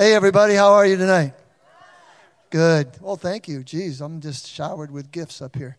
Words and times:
Hey, 0.00 0.14
everybody, 0.14 0.54
how 0.54 0.72
are 0.72 0.86
you 0.86 0.96
tonight? 0.96 1.34
Good. 2.48 2.88
Well, 3.02 3.16
thank 3.16 3.48
you. 3.48 3.62
Geez, 3.62 4.00
I'm 4.00 4.22
just 4.22 4.48
showered 4.48 4.90
with 4.90 5.12
gifts 5.12 5.42
up 5.42 5.54
here. 5.54 5.76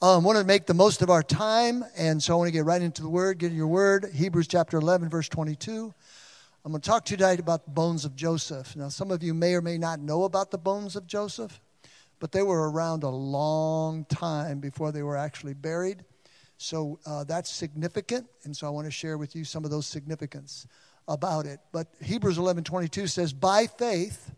I 0.00 0.14
um, 0.14 0.24
want 0.24 0.38
to 0.38 0.44
make 0.44 0.64
the 0.64 0.72
most 0.72 1.02
of 1.02 1.10
our 1.10 1.22
time, 1.22 1.84
and 1.94 2.22
so 2.22 2.32
I 2.32 2.36
want 2.38 2.48
to 2.48 2.52
get 2.52 2.64
right 2.64 2.80
into 2.80 3.02
the 3.02 3.10
Word. 3.10 3.36
Get 3.36 3.52
your 3.52 3.66
Word, 3.66 4.06
Hebrews 4.14 4.46
chapter 4.48 4.78
11, 4.78 5.10
verse 5.10 5.28
22. 5.28 5.92
I'm 6.64 6.72
going 6.72 6.80
to 6.80 6.88
talk 6.88 7.04
to 7.04 7.10
you 7.10 7.18
tonight 7.18 7.38
about 7.38 7.66
the 7.66 7.70
bones 7.72 8.06
of 8.06 8.16
Joseph. 8.16 8.76
Now, 8.76 8.88
some 8.88 9.10
of 9.10 9.22
you 9.22 9.34
may 9.34 9.52
or 9.52 9.60
may 9.60 9.76
not 9.76 10.00
know 10.00 10.24
about 10.24 10.50
the 10.50 10.56
bones 10.56 10.96
of 10.96 11.06
Joseph, 11.06 11.60
but 12.18 12.32
they 12.32 12.40
were 12.40 12.70
around 12.70 13.02
a 13.02 13.10
long 13.10 14.06
time 14.06 14.60
before 14.60 14.90
they 14.90 15.02
were 15.02 15.18
actually 15.18 15.52
buried. 15.52 16.02
So 16.56 16.98
uh, 17.04 17.24
that's 17.24 17.50
significant, 17.50 18.26
and 18.44 18.56
so 18.56 18.66
I 18.66 18.70
want 18.70 18.86
to 18.86 18.90
share 18.90 19.18
with 19.18 19.36
you 19.36 19.44
some 19.44 19.66
of 19.66 19.70
those 19.70 19.84
significance 19.84 20.66
about 21.08 21.46
it. 21.46 21.60
But 21.72 21.88
Hebrews 22.00 22.38
11:22 22.38 23.06
says, 23.06 23.32
"By 23.32 23.66
faith, 23.66 24.30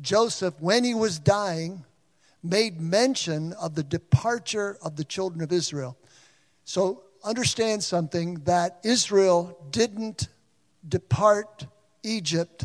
Joseph, 0.00 0.54
when 0.60 0.84
he 0.84 0.94
was 0.94 1.18
dying, 1.18 1.84
made 2.42 2.80
mention 2.80 3.52
of 3.54 3.74
the 3.74 3.84
departure 3.84 4.78
of 4.82 4.96
the 4.96 5.04
children 5.04 5.42
of 5.42 5.52
Israel." 5.52 5.96
So 6.64 7.02
understand 7.24 7.84
something 7.84 8.42
that 8.44 8.80
Israel 8.82 9.56
didn't 9.70 10.28
depart 10.86 11.66
Egypt 12.02 12.64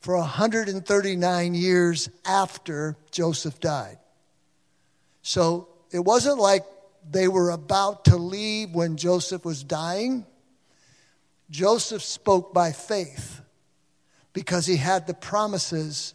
for 0.00 0.16
139 0.16 1.54
years 1.54 2.08
after 2.24 2.96
Joseph 3.10 3.60
died. 3.60 3.98
So 5.22 5.68
it 5.90 6.00
wasn't 6.00 6.38
like 6.38 6.64
they 7.08 7.28
were 7.28 7.50
about 7.50 8.04
to 8.06 8.16
leave 8.16 8.74
when 8.74 8.96
Joseph 8.96 9.44
was 9.44 9.62
dying. 9.62 10.26
Joseph 11.52 12.02
spoke 12.02 12.54
by 12.54 12.72
faith 12.72 13.42
because 14.32 14.64
he 14.64 14.76
had 14.76 15.06
the 15.06 15.14
promises 15.14 16.14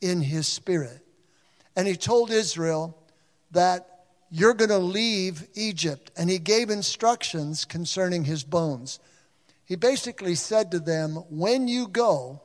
in 0.00 0.22
his 0.22 0.46
spirit. 0.46 1.00
And 1.74 1.88
he 1.88 1.96
told 1.96 2.30
Israel 2.30 2.96
that 3.50 4.04
you're 4.30 4.54
going 4.54 4.70
to 4.70 4.78
leave 4.78 5.48
Egypt. 5.54 6.12
And 6.16 6.30
he 6.30 6.38
gave 6.38 6.70
instructions 6.70 7.64
concerning 7.64 8.24
his 8.24 8.44
bones. 8.44 9.00
He 9.64 9.74
basically 9.74 10.36
said 10.36 10.70
to 10.70 10.78
them, 10.78 11.16
When 11.30 11.66
you 11.66 11.88
go, 11.88 12.40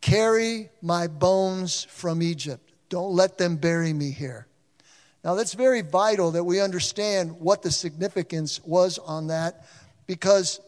carry 0.00 0.70
my 0.82 1.06
bones 1.06 1.84
from 1.84 2.20
Egypt. 2.20 2.72
Don't 2.88 3.12
let 3.12 3.38
them 3.38 3.56
bury 3.56 3.92
me 3.92 4.10
here. 4.10 4.48
Now, 5.22 5.34
that's 5.34 5.54
very 5.54 5.82
vital 5.82 6.32
that 6.32 6.44
we 6.44 6.60
understand 6.60 7.38
what 7.38 7.62
the 7.62 7.70
significance 7.70 8.60
was 8.64 8.98
on 8.98 9.28
that 9.28 9.66
because 10.06 10.60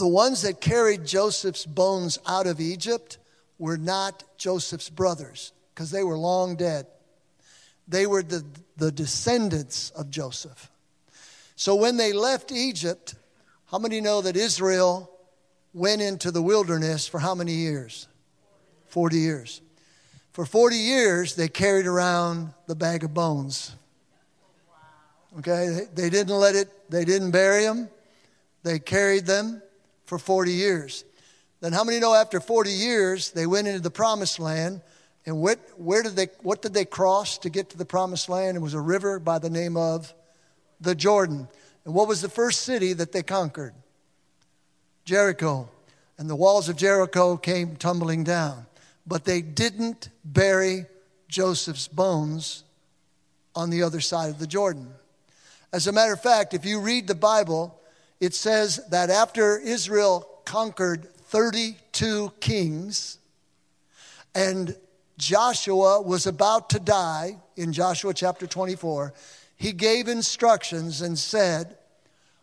the 0.00 0.08
ones 0.08 0.40
that 0.42 0.62
carried 0.62 1.04
Joseph's 1.04 1.66
bones 1.66 2.18
out 2.26 2.46
of 2.46 2.58
Egypt 2.58 3.18
were 3.58 3.76
not 3.76 4.24
Joseph's 4.38 4.88
brothers 4.88 5.52
because 5.74 5.90
they 5.90 6.02
were 6.02 6.16
long 6.16 6.56
dead. 6.56 6.86
They 7.86 8.06
were 8.06 8.22
the, 8.22 8.42
the 8.78 8.90
descendants 8.90 9.90
of 9.90 10.10
Joseph. 10.10 10.70
So 11.54 11.74
when 11.74 11.98
they 11.98 12.14
left 12.14 12.50
Egypt, 12.50 13.14
how 13.70 13.78
many 13.78 14.00
know 14.00 14.22
that 14.22 14.38
Israel 14.38 15.10
went 15.74 16.00
into 16.00 16.30
the 16.30 16.40
wilderness 16.40 17.06
for 17.06 17.18
how 17.18 17.34
many 17.34 17.52
years? 17.52 18.08
40 18.86 19.18
years. 19.18 19.60
For 20.32 20.46
40 20.46 20.76
years, 20.76 21.34
they 21.34 21.48
carried 21.48 21.86
around 21.86 22.54
the 22.66 22.74
bag 22.74 23.04
of 23.04 23.12
bones. 23.12 23.76
Okay, 25.40 25.88
they 25.94 26.08
didn't 26.08 26.34
let 26.34 26.54
it, 26.54 26.90
they 26.90 27.04
didn't 27.04 27.32
bury 27.32 27.64
them, 27.64 27.90
they 28.62 28.78
carried 28.78 29.26
them 29.26 29.60
for 30.10 30.18
40 30.18 30.52
years. 30.52 31.04
Then 31.60 31.72
how 31.72 31.84
many 31.84 32.00
know 32.00 32.14
after 32.14 32.40
40 32.40 32.68
years 32.68 33.30
they 33.30 33.46
went 33.46 33.68
into 33.68 33.78
the 33.78 33.92
promised 33.92 34.40
land 34.40 34.80
and 35.24 35.40
what, 35.40 35.60
where 35.76 36.02
did 36.02 36.16
they, 36.16 36.26
what 36.42 36.62
did 36.62 36.74
they 36.74 36.84
cross 36.84 37.38
to 37.38 37.50
get 37.50 37.70
to 37.70 37.78
the 37.78 37.84
promised 37.84 38.28
land? 38.28 38.56
It 38.56 38.60
was 38.60 38.74
a 38.74 38.80
river 38.80 39.20
by 39.20 39.38
the 39.38 39.48
name 39.48 39.76
of 39.76 40.12
the 40.80 40.96
Jordan. 40.96 41.46
And 41.84 41.94
what 41.94 42.08
was 42.08 42.22
the 42.22 42.28
first 42.28 42.62
city 42.62 42.92
that 42.94 43.12
they 43.12 43.22
conquered? 43.22 43.72
Jericho. 45.04 45.68
And 46.18 46.28
the 46.28 46.34
walls 46.34 46.68
of 46.68 46.76
Jericho 46.76 47.36
came 47.36 47.76
tumbling 47.76 48.24
down. 48.24 48.66
But 49.06 49.24
they 49.24 49.40
didn't 49.40 50.08
bury 50.24 50.86
Joseph's 51.28 51.86
bones 51.86 52.64
on 53.54 53.70
the 53.70 53.84
other 53.84 54.00
side 54.00 54.30
of 54.30 54.40
the 54.40 54.46
Jordan. 54.48 54.88
As 55.72 55.86
a 55.86 55.92
matter 55.92 56.14
of 56.14 56.20
fact, 56.20 56.52
if 56.52 56.64
you 56.64 56.80
read 56.80 57.06
the 57.06 57.14
Bible, 57.14 57.79
it 58.20 58.34
says 58.34 58.80
that 58.90 59.10
after 59.10 59.58
Israel 59.58 60.28
conquered 60.44 61.12
32 61.14 62.32
kings 62.40 63.18
and 64.34 64.76
Joshua 65.16 66.00
was 66.00 66.26
about 66.26 66.70
to 66.70 66.80
die 66.80 67.38
in 67.56 67.72
Joshua 67.72 68.14
chapter 68.14 68.46
24, 68.46 69.12
he 69.56 69.72
gave 69.72 70.08
instructions 70.08 71.02
and 71.02 71.18
said, 71.18 71.76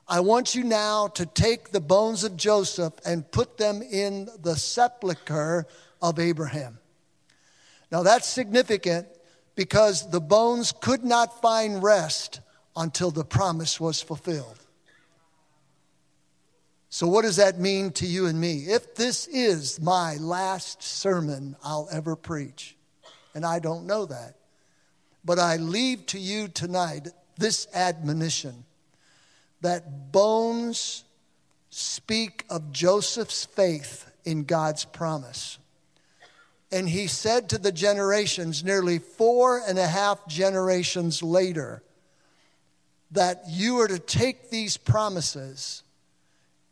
I 0.08 0.20
want 0.20 0.56
you 0.56 0.64
now 0.64 1.08
to 1.10 1.26
take 1.26 1.72
the 1.72 1.82
bones 1.82 2.24
of 2.24 2.38
Joseph 2.38 2.94
and 3.06 3.30
put 3.30 3.58
them 3.58 3.82
in 3.82 4.30
the 4.42 4.56
sepulchre 4.56 5.66
of 6.02 6.20
Abraham. 6.20 6.80
Now 7.92 8.04
that's 8.04 8.28
significant 8.28 9.08
because 9.56 10.10
the 10.12 10.22
bones 10.22 10.72
could 10.72 11.04
not 11.04 11.42
find 11.42 11.82
rest 11.82 12.42
until 12.76 13.12
the 13.12 13.26
promise 13.26 13.80
was 13.80 14.02
fulfilled. 14.02 14.60
So, 16.90 17.08
what 17.08 17.24
does 17.24 17.36
that 17.36 17.60
mean 17.60 17.92
to 17.94 18.06
you 18.06 18.28
and 18.28 18.40
me? 18.40 18.66
If 18.68 18.96
this 18.96 19.28
is 19.28 19.82
my 19.82 20.16
last 20.16 20.82
sermon 20.82 21.56
I'll 21.64 21.90
ever 21.92 22.16
preach, 22.16 22.78
and 23.36 23.46
I 23.46 23.60
don't 23.60 23.86
know 23.86 24.06
that, 24.06 24.36
but 25.26 25.38
I 25.38 25.58
leave 25.58 26.06
to 26.08 26.20
you 26.20 26.48
tonight 26.48 27.10
this 27.38 27.68
admonition 27.74 28.64
that 29.62 30.12
bones 30.12 31.04
speak 31.70 32.46
of 32.50 32.72
Joseph's 32.72 33.46
faith 33.46 34.10
in 34.24 34.46
God's 34.46 34.86
promise. 34.86 35.60
And 36.72 36.88
he 36.88 37.08
said 37.08 37.50
to 37.50 37.58
the 37.58 37.72
generations, 37.72 38.64
nearly 38.64 39.00
four 39.00 39.62
and 39.68 39.78
a 39.78 39.88
half 39.88 40.26
generations 40.28 41.22
later, 41.22 41.84
that 43.12 43.44
you 43.48 43.80
are 43.80 43.88
to 43.88 44.00
take 44.00 44.50
these 44.50 44.78
promises 44.78 45.84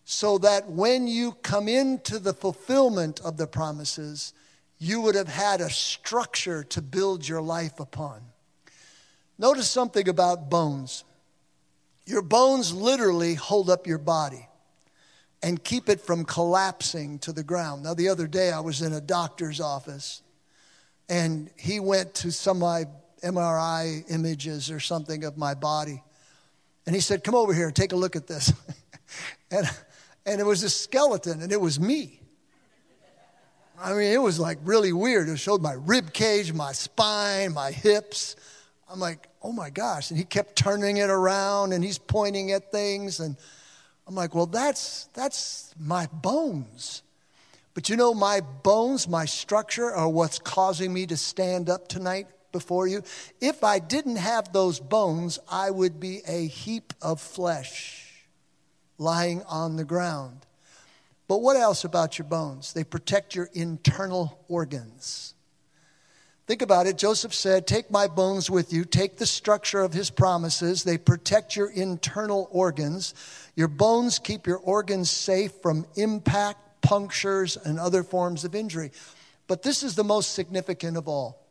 so 0.06 0.38
that 0.38 0.70
when 0.70 1.08
you 1.08 1.32
come 1.42 1.68
into 1.68 2.20
the 2.20 2.34
fulfillment 2.34 3.20
of 3.22 3.38
the 3.38 3.48
promises, 3.48 4.34
you 4.78 5.02
would 5.02 5.16
have 5.16 5.28
had 5.28 5.62
a 5.62 5.70
structure 5.70 6.64
to 6.64 6.82
build 6.82 7.28
your 7.28 7.42
life 7.42 7.80
upon. 7.80 8.22
Notice 9.40 9.70
something 9.70 10.08
about 10.08 10.50
bones. 10.50 11.04
Your 12.06 12.22
bones 12.22 12.72
literally 12.72 13.34
hold 13.34 13.68
up 13.68 13.88
your 13.88 13.98
body 13.98 14.48
and 15.42 15.64
keep 15.64 15.90
it 15.90 16.00
from 16.00 16.24
collapsing 16.24 17.18
to 17.20 17.34
the 17.34 17.44
ground. 17.44 17.84
Now, 17.84 17.96
the 17.96 18.10
other 18.10 18.28
day 18.28 18.52
I 18.52 18.60
was 18.60 18.84
in 18.84 18.94
a 18.94 19.02
doctor's 19.02 19.60
office 19.60 20.22
and 21.10 21.50
he 21.58 21.80
went 21.80 22.14
to 22.16 22.32
some 22.32 22.58
of 22.58 22.62
my 22.62 22.86
MRI 23.24 24.04
images 24.10 24.70
or 24.70 24.80
something 24.80 25.24
of 25.24 25.36
my 25.36 25.56
body. 25.56 26.04
And 26.86 26.94
he 26.94 27.02
said, 27.02 27.24
Come 27.24 27.34
over 27.34 27.56
here 27.56 27.72
take 27.72 27.92
a 27.92 27.96
look 27.96 28.16
at 28.16 28.28
this. 28.28 28.54
and 29.52 29.68
and 30.26 30.42
it 30.42 30.46
was 30.46 30.64
a 30.64 30.70
skeleton, 30.70 31.42
and 31.42 31.52
it 31.52 31.62
was 31.62 31.80
me. 31.80 32.20
I 33.80 33.94
mean, 33.94 34.14
it 34.14 34.22
was 34.22 34.40
like 34.40 34.58
really 34.64 34.94
weird. 34.94 35.30
It 35.30 35.38
showed 35.38 35.62
my 35.62 35.74
rib 35.74 36.14
cage, 36.14 36.54
my 36.54 36.72
spine, 36.72 37.54
my 37.54 37.72
hips. 37.72 38.36
I'm 38.90 39.00
like, 39.00 39.28
oh 39.42 39.52
my 39.52 39.70
gosh. 39.70 40.12
And 40.12 40.18
he 40.18 40.24
kept 40.24 40.56
turning 40.56 40.98
it 40.98 41.10
around 41.10 41.74
and 41.74 41.84
he's 41.84 41.98
pointing 41.98 42.52
at 42.52 42.72
things. 42.72 43.20
And 43.20 43.36
I'm 44.08 44.16
like, 44.16 44.34
well, 44.34 44.46
that's, 44.46 45.10
that's 45.14 45.76
my 45.80 46.08
bones. 46.14 47.04
But 47.74 47.90
you 47.90 47.98
know, 47.98 48.14
my 48.14 48.40
bones, 48.40 49.10
my 49.10 49.26
structure 49.26 49.92
are 49.92 50.08
what's 50.08 50.40
causing 50.40 50.94
me 50.94 51.06
to 51.08 51.18
stand 51.18 51.70
up 51.70 51.90
tonight 51.90 52.28
before 52.54 52.88
you. 52.88 53.04
If 53.42 53.66
I 53.66 53.80
didn't 53.80 54.16
have 54.16 54.54
those 54.54 54.80
bones, 54.80 55.40
I 55.52 55.70
would 55.70 56.00
be 56.00 56.22
a 56.26 56.48
heap 56.48 56.94
of 57.02 57.20
flesh 57.20 58.05
lying 58.98 59.44
on 59.44 59.76
the 59.76 59.86
ground. 59.86 60.46
But 61.28 61.42
what 61.42 61.58
else 61.58 61.84
about 61.84 62.18
your 62.18 62.28
bones? 62.28 62.74
They 62.74 62.84
protect 62.84 63.36
your 63.36 63.50
internal 63.54 64.40
organs. 64.48 65.34
Think 66.48 66.62
about 66.62 66.86
it. 66.86 66.98
Joseph 66.98 67.34
said, 67.34 67.66
Take 67.66 67.90
my 67.90 68.08
bones 68.08 68.52
with 68.52 68.72
you. 68.72 68.86
Take 68.86 69.18
the 69.18 69.26
structure 69.26 69.82
of 69.82 69.94
his 69.94 70.12
promises. 70.12 70.84
They 70.84 71.00
protect 71.00 71.56
your 71.56 71.72
internal 71.72 72.48
organs. 72.52 73.16
Your 73.56 73.68
bones 73.68 74.20
keep 74.20 74.46
your 74.46 74.60
organs 74.60 75.10
safe 75.10 75.52
from 75.64 75.88
impact, 75.96 76.82
punctures, 76.82 77.58
and 77.58 77.80
other 77.80 78.04
forms 78.04 78.44
of 78.44 78.54
injury. 78.54 78.92
But 79.48 79.64
this 79.64 79.82
is 79.82 79.96
the 79.96 80.04
most 80.04 80.34
significant 80.34 80.98
of 80.98 81.08
all. 81.08 81.42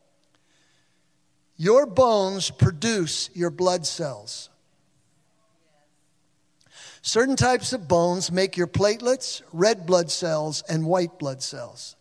Your 1.57 1.87
bones 1.87 2.51
produce 2.51 3.31
your 3.35 3.51
blood 3.51 3.87
cells. 3.87 4.49
Certain 7.07 7.37
types 7.37 7.75
of 7.75 7.87
bones 7.87 8.33
make 8.33 8.57
your 8.57 8.67
platelets, 8.67 9.43
red 9.53 9.85
blood 9.85 10.11
cells, 10.11 10.63
and 10.71 10.87
white 10.87 11.19
blood 11.19 11.43
cells. 11.43 11.97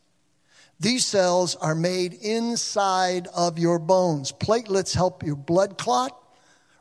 These 0.79 1.05
cells 1.05 1.57
are 1.57 1.75
made 1.75 2.13
inside 2.13 3.27
of 3.35 3.59
your 3.59 3.79
bones. 3.79 4.31
Platelets 4.31 4.95
help 4.95 5.21
your 5.21 5.35
blood 5.35 5.77
clot. 5.77 6.17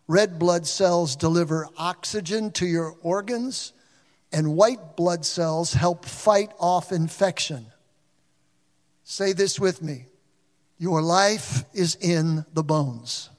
Red 0.06 0.38
blood 0.38 0.68
cells 0.68 1.16
deliver 1.16 1.66
oxygen 1.76 2.52
to 2.52 2.64
your 2.64 2.94
organs. 3.02 3.72
And 4.30 4.54
white 4.54 4.94
blood 4.96 5.26
cells 5.26 5.72
help 5.72 6.04
fight 6.04 6.52
off 6.60 6.92
infection. 6.92 7.66
Say 9.02 9.32
this 9.32 9.58
with 9.58 9.82
me 9.82 10.06
Your 10.78 11.02
life 11.02 11.64
is 11.74 11.96
in 11.96 12.46
the 12.54 12.62
bones. 12.62 13.30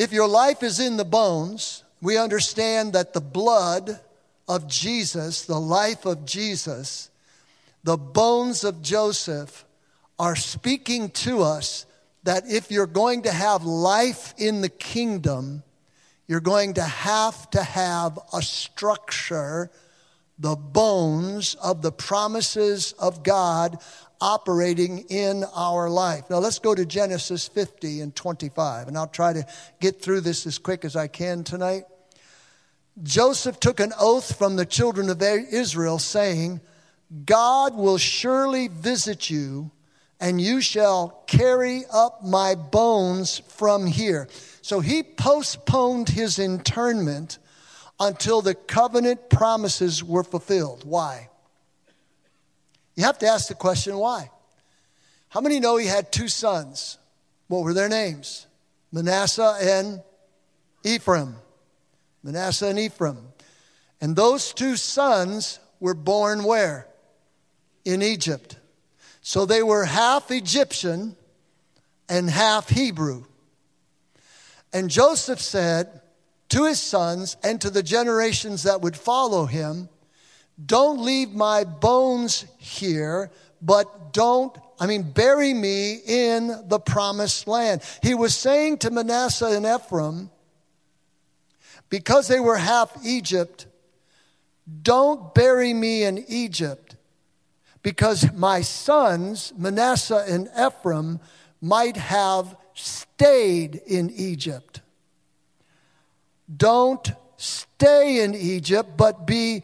If 0.00 0.14
your 0.14 0.28
life 0.28 0.62
is 0.62 0.80
in 0.80 0.96
the 0.96 1.04
bones, 1.04 1.84
we 2.00 2.16
understand 2.16 2.94
that 2.94 3.12
the 3.12 3.20
blood 3.20 4.00
of 4.48 4.66
Jesus, 4.66 5.42
the 5.42 5.60
life 5.60 6.06
of 6.06 6.24
Jesus, 6.24 7.10
the 7.84 7.98
bones 7.98 8.64
of 8.64 8.80
Joseph 8.80 9.66
are 10.18 10.36
speaking 10.36 11.10
to 11.10 11.42
us 11.42 11.84
that 12.22 12.44
if 12.48 12.70
you're 12.70 12.86
going 12.86 13.24
to 13.24 13.30
have 13.30 13.64
life 13.64 14.32
in 14.38 14.62
the 14.62 14.70
kingdom, 14.70 15.64
you're 16.26 16.40
going 16.40 16.72
to 16.74 16.82
have 16.82 17.50
to 17.50 17.62
have 17.62 18.18
a 18.32 18.40
structure, 18.40 19.70
the 20.38 20.56
bones 20.56 21.56
of 21.56 21.82
the 21.82 21.92
promises 21.92 22.94
of 22.98 23.22
God 23.22 23.76
operating 24.20 25.06
in 25.08 25.44
our 25.54 25.88
life. 25.88 26.28
Now 26.28 26.38
let's 26.38 26.58
go 26.58 26.74
to 26.74 26.84
Genesis 26.84 27.48
50 27.48 28.00
and 28.00 28.14
25, 28.14 28.88
and 28.88 28.98
I'll 28.98 29.06
try 29.06 29.32
to 29.32 29.46
get 29.80 30.02
through 30.02 30.20
this 30.20 30.46
as 30.46 30.58
quick 30.58 30.84
as 30.84 30.96
I 30.96 31.06
can 31.08 31.42
tonight. 31.42 31.84
Joseph 33.02 33.58
took 33.58 33.80
an 33.80 33.92
oath 33.98 34.36
from 34.36 34.56
the 34.56 34.66
children 34.66 35.08
of 35.08 35.22
Israel, 35.22 35.98
saying, 35.98 36.60
God 37.24 37.74
will 37.74 37.98
surely 37.98 38.68
visit 38.68 39.30
you, 39.30 39.70
and 40.20 40.38
you 40.40 40.60
shall 40.60 41.24
carry 41.26 41.84
up 41.90 42.22
my 42.22 42.54
bones 42.54 43.40
from 43.48 43.86
here. 43.86 44.28
So 44.60 44.80
he 44.80 45.02
postponed 45.02 46.10
his 46.10 46.38
internment 46.38 47.38
until 47.98 48.42
the 48.42 48.54
covenant 48.54 49.30
promises 49.30 50.04
were 50.04 50.24
fulfilled. 50.24 50.84
Why? 50.84 51.29
You 53.00 53.06
have 53.06 53.18
to 53.20 53.26
ask 53.28 53.48
the 53.48 53.54
question 53.54 53.96
why? 53.96 54.28
How 55.30 55.40
many 55.40 55.58
know 55.58 55.78
he 55.78 55.86
had 55.86 56.12
two 56.12 56.28
sons? 56.28 56.98
What 57.48 57.64
were 57.64 57.72
their 57.72 57.88
names? 57.88 58.46
Manasseh 58.92 59.56
and 59.58 60.02
Ephraim. 60.84 61.36
Manasseh 62.22 62.66
and 62.66 62.78
Ephraim. 62.78 63.28
And 64.02 64.14
those 64.14 64.52
two 64.52 64.76
sons 64.76 65.60
were 65.80 65.94
born 65.94 66.44
where? 66.44 66.88
In 67.86 68.02
Egypt. 68.02 68.58
So 69.22 69.46
they 69.46 69.62
were 69.62 69.86
half 69.86 70.30
Egyptian 70.30 71.16
and 72.06 72.28
half 72.28 72.68
Hebrew. 72.68 73.24
And 74.74 74.90
Joseph 74.90 75.40
said 75.40 76.02
to 76.50 76.66
his 76.66 76.78
sons 76.78 77.38
and 77.42 77.62
to 77.62 77.70
the 77.70 77.82
generations 77.82 78.64
that 78.64 78.82
would 78.82 78.94
follow 78.94 79.46
him, 79.46 79.88
don't 80.66 81.00
leave 81.00 81.32
my 81.32 81.64
bones 81.64 82.44
here, 82.58 83.30
but 83.62 84.12
don't, 84.12 84.56
I 84.78 84.86
mean, 84.86 85.02
bury 85.02 85.54
me 85.54 86.00
in 86.06 86.48
the 86.68 86.78
promised 86.78 87.46
land. 87.46 87.82
He 88.02 88.14
was 88.14 88.36
saying 88.36 88.78
to 88.78 88.90
Manasseh 88.90 89.46
and 89.46 89.66
Ephraim, 89.66 90.30
because 91.88 92.28
they 92.28 92.40
were 92.40 92.56
half 92.56 92.92
Egypt, 93.04 93.66
don't 94.82 95.34
bury 95.34 95.74
me 95.74 96.04
in 96.04 96.24
Egypt, 96.28 96.96
because 97.82 98.32
my 98.32 98.60
sons, 98.60 99.52
Manasseh 99.56 100.24
and 100.28 100.48
Ephraim, 100.58 101.20
might 101.60 101.96
have 101.96 102.56
stayed 102.74 103.80
in 103.86 104.10
Egypt. 104.10 104.80
Don't 106.54 107.12
stay 107.36 108.22
in 108.22 108.34
Egypt, 108.34 108.96
but 108.96 109.26
be 109.26 109.62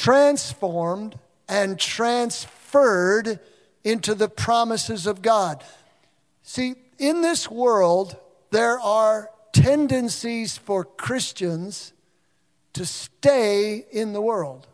transformed 0.00 1.18
and 1.46 1.78
transferred 1.78 3.38
into 3.84 4.14
the 4.14 4.30
promises 4.30 5.06
of 5.06 5.20
God. 5.20 5.62
See, 6.42 6.76
in 6.98 7.20
this 7.20 7.50
world, 7.50 8.16
there 8.50 8.80
are 8.80 9.28
tendencies 9.52 10.56
for 10.56 10.86
Christians 10.86 11.92
to 12.72 12.86
stay 12.86 13.84
in 13.90 14.14
the 14.14 14.22
world 14.22 14.66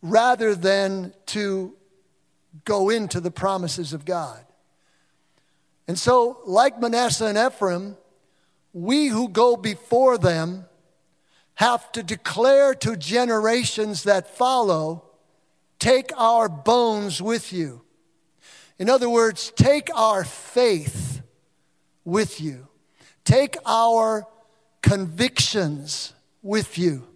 rather 0.00 0.54
than 0.54 1.12
to 1.26 1.74
go 2.64 2.88
into 2.88 3.18
the 3.18 3.32
promises 3.32 3.92
of 3.92 4.04
God. 4.04 4.44
And 5.88 5.98
so, 5.98 6.38
like 6.46 6.80
Manasseh 6.80 7.26
and 7.26 7.36
Ephraim, 7.38 7.96
we 8.72 9.08
who 9.08 9.28
go 9.28 9.56
before 9.56 10.18
them 10.18 10.66
have 11.58 11.90
to 11.90 12.04
declare 12.04 12.72
to 12.72 12.96
generations 12.96 14.04
that 14.04 14.36
follow 14.36 15.02
take 15.80 16.12
our 16.16 16.48
bones 16.48 17.20
with 17.20 17.52
you. 17.52 17.82
In 18.78 18.88
other 18.88 19.10
words, 19.10 19.52
take 19.56 19.88
our 19.92 20.22
faith 20.22 21.20
with 22.04 22.40
you, 22.40 22.68
take 23.24 23.56
our 23.66 24.24
convictions 24.82 26.14
with 26.42 26.78
you. 26.78 27.08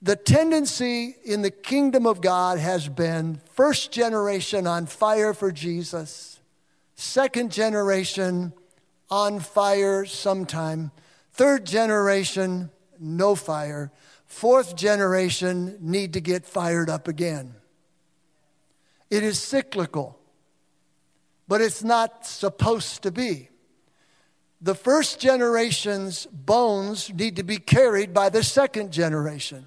The 0.00 0.16
tendency 0.16 1.16
in 1.22 1.42
the 1.42 1.50
kingdom 1.50 2.06
of 2.06 2.22
God 2.22 2.58
has 2.58 2.88
been 2.88 3.42
first 3.52 3.92
generation 3.92 4.66
on 4.66 4.86
fire 4.86 5.34
for 5.34 5.52
Jesus, 5.52 6.40
second 6.94 7.52
generation 7.52 8.54
on 9.10 9.38
fire 9.38 10.06
sometime 10.06 10.92
Third 11.40 11.64
generation, 11.64 12.68
no 12.98 13.34
fire. 13.34 13.90
Fourth 14.26 14.76
generation, 14.76 15.78
need 15.80 16.12
to 16.12 16.20
get 16.20 16.44
fired 16.44 16.90
up 16.90 17.08
again. 17.08 17.54
It 19.08 19.22
is 19.22 19.38
cyclical, 19.38 20.18
but 21.48 21.62
it's 21.62 21.82
not 21.82 22.26
supposed 22.26 23.04
to 23.04 23.10
be. 23.10 23.48
The 24.60 24.74
first 24.74 25.18
generation's 25.18 26.26
bones 26.26 27.10
need 27.10 27.36
to 27.36 27.42
be 27.42 27.56
carried 27.56 28.12
by 28.12 28.28
the 28.28 28.44
second 28.44 28.92
generation. 28.92 29.64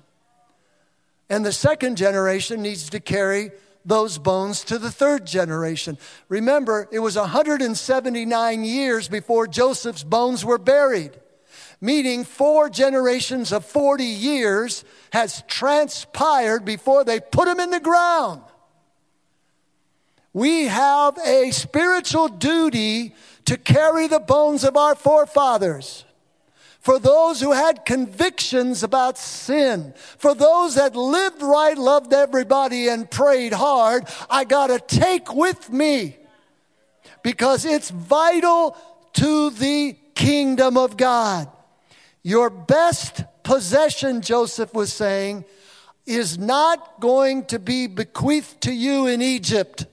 And 1.28 1.44
the 1.44 1.52
second 1.52 1.98
generation 1.98 2.62
needs 2.62 2.88
to 2.92 3.00
carry 3.00 3.50
those 3.84 4.20
bones 4.20 4.64
to 4.66 4.78
the 4.78 4.92
third 4.92 5.26
generation. 5.26 5.98
Remember, 6.30 6.88
it 6.92 7.00
was 7.00 7.16
179 7.16 8.64
years 8.64 9.08
before 9.08 9.48
Joseph's 9.48 10.04
bones 10.04 10.46
were 10.46 10.60
buried 10.60 11.20
meaning 11.84 12.24
four 12.24 12.70
generations 12.70 13.52
of 13.52 13.66
40 13.66 14.06
years 14.06 14.86
has 15.12 15.44
transpired 15.50 16.64
before 16.64 17.04
they 17.04 17.20
put 17.20 17.46
him 17.46 17.60
in 17.60 17.72
the 17.72 17.80
ground. 17.82 18.42
We 20.32 20.68
have 20.68 21.18
a 21.18 21.52
spiritual 21.52 22.30
duty 22.30 23.14
to 23.44 23.58
carry 23.58 24.08
the 24.08 24.22
bones 24.22 24.64
of 24.64 24.78
our 24.78 24.96
forefathers. 24.96 26.06
For 26.80 27.00
those 27.00 27.42
who 27.42 27.52
had 27.52 27.84
convictions 27.84 28.82
about 28.84 29.18
sin, 29.18 29.94
for 30.18 30.34
those 30.34 30.76
that 30.76 30.96
lived 30.96 31.42
right, 31.42 31.78
loved 31.78 32.14
everybody, 32.14 32.88
and 32.88 33.12
prayed 33.12 33.52
hard, 33.52 34.08
I 34.30 34.46
got 34.46 34.68
to 34.68 34.80
take 34.80 35.36
with 35.36 35.70
me 35.70 36.16
because 37.24 37.66
it's 37.66 37.90
vital 37.90 38.78
to 39.16 39.50
the 39.50 39.98
kingdom 40.16 40.78
of 40.78 40.96
God. 40.96 41.50
Your 42.24 42.50
best 42.50 43.24
possession, 43.44 44.22
Joseph 44.22 44.74
was 44.74 44.94
saying, 44.94 45.44
is 46.06 46.38
not 46.38 47.00
going 47.00 47.46
to 47.46 47.60
be 47.60 47.88
bequeathed 47.88 48.62
to 48.62 48.74
you 48.74 49.08
in 49.08 49.22
Egypt. 49.22 49.86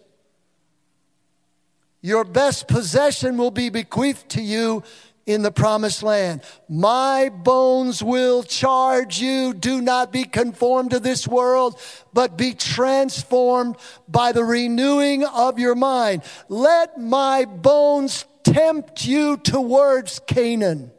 Your 2.00 2.24
best 2.24 2.68
possession 2.68 3.36
will 3.36 3.50
be 3.50 3.68
bequeathed 3.68 4.28
to 4.30 4.42
you 4.42 4.82
in 5.26 5.42
the 5.42 5.50
promised 5.50 6.02
land. 6.02 6.42
My 6.68 7.28
bones 7.28 8.02
will 8.02 8.42
charge 8.42 9.20
you. 9.20 9.52
Do 9.52 9.80
not 9.80 10.12
be 10.12 10.24
conformed 10.24 10.90
to 10.92 11.00
this 11.00 11.28
world, 11.28 11.78
but 12.12 12.38
be 12.38 12.54
transformed 12.54 13.76
by 14.08 14.32
the 14.32 14.44
renewing 14.44 15.24
of 15.24 15.58
your 15.58 15.74
mind. 15.74 16.22
Let 16.48 16.98
my 16.98 17.44
bones 17.44 18.24
tempt 18.44 19.04
you 19.04 19.36
towards 19.36 20.20
Canaan. 20.20 20.90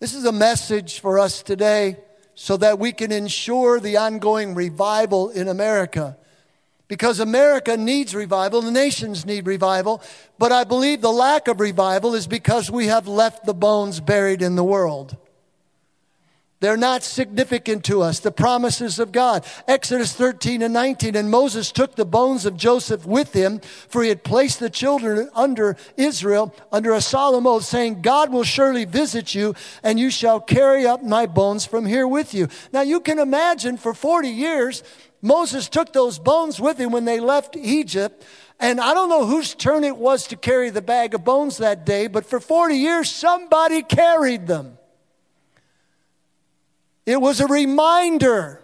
This 0.00 0.14
is 0.14 0.24
a 0.24 0.32
message 0.32 1.00
for 1.00 1.18
us 1.18 1.42
today 1.42 1.98
so 2.34 2.56
that 2.56 2.78
we 2.78 2.90
can 2.90 3.12
ensure 3.12 3.78
the 3.78 3.98
ongoing 3.98 4.54
revival 4.54 5.28
in 5.28 5.46
America. 5.46 6.16
Because 6.88 7.20
America 7.20 7.76
needs 7.76 8.14
revival, 8.14 8.62
the 8.62 8.70
nations 8.70 9.26
need 9.26 9.46
revival, 9.46 10.02
but 10.38 10.52
I 10.52 10.64
believe 10.64 11.02
the 11.02 11.12
lack 11.12 11.48
of 11.48 11.60
revival 11.60 12.14
is 12.14 12.26
because 12.26 12.70
we 12.70 12.86
have 12.86 13.06
left 13.08 13.44
the 13.44 13.52
bones 13.52 14.00
buried 14.00 14.40
in 14.40 14.56
the 14.56 14.64
world. 14.64 15.18
They're 16.60 16.76
not 16.76 17.02
significant 17.02 17.84
to 17.86 18.02
us, 18.02 18.20
the 18.20 18.30
promises 18.30 18.98
of 18.98 19.12
God. 19.12 19.46
Exodus 19.66 20.12
13 20.12 20.60
and 20.60 20.74
19. 20.74 21.16
And 21.16 21.30
Moses 21.30 21.72
took 21.72 21.96
the 21.96 22.04
bones 22.04 22.44
of 22.44 22.56
Joseph 22.56 23.06
with 23.06 23.32
him, 23.32 23.60
for 23.88 24.02
he 24.02 24.10
had 24.10 24.22
placed 24.24 24.60
the 24.60 24.68
children 24.68 25.30
under 25.34 25.78
Israel 25.96 26.54
under 26.70 26.92
a 26.92 27.00
solemn 27.00 27.46
oath, 27.46 27.64
saying, 27.64 28.02
God 28.02 28.30
will 28.30 28.44
surely 28.44 28.84
visit 28.84 29.34
you, 29.34 29.54
and 29.82 29.98
you 29.98 30.10
shall 30.10 30.38
carry 30.38 30.86
up 30.86 31.02
my 31.02 31.24
bones 31.24 31.64
from 31.64 31.86
here 31.86 32.06
with 32.06 32.34
you. 32.34 32.48
Now 32.72 32.82
you 32.82 33.00
can 33.00 33.18
imagine 33.18 33.78
for 33.78 33.94
40 33.94 34.28
years, 34.28 34.82
Moses 35.22 35.66
took 35.68 35.94
those 35.94 36.18
bones 36.18 36.60
with 36.60 36.78
him 36.78 36.92
when 36.92 37.06
they 37.06 37.20
left 37.20 37.56
Egypt. 37.56 38.22
And 38.58 38.78
I 38.78 38.92
don't 38.92 39.08
know 39.08 39.24
whose 39.24 39.54
turn 39.54 39.84
it 39.84 39.96
was 39.96 40.26
to 40.26 40.36
carry 40.36 40.68
the 40.68 40.82
bag 40.82 41.14
of 41.14 41.24
bones 41.24 41.56
that 41.56 41.86
day, 41.86 42.06
but 42.06 42.26
for 42.26 42.38
40 42.38 42.74
years, 42.74 43.10
somebody 43.10 43.82
carried 43.82 44.46
them. 44.46 44.76
It 47.06 47.20
was 47.20 47.40
a 47.40 47.46
reminder 47.46 48.62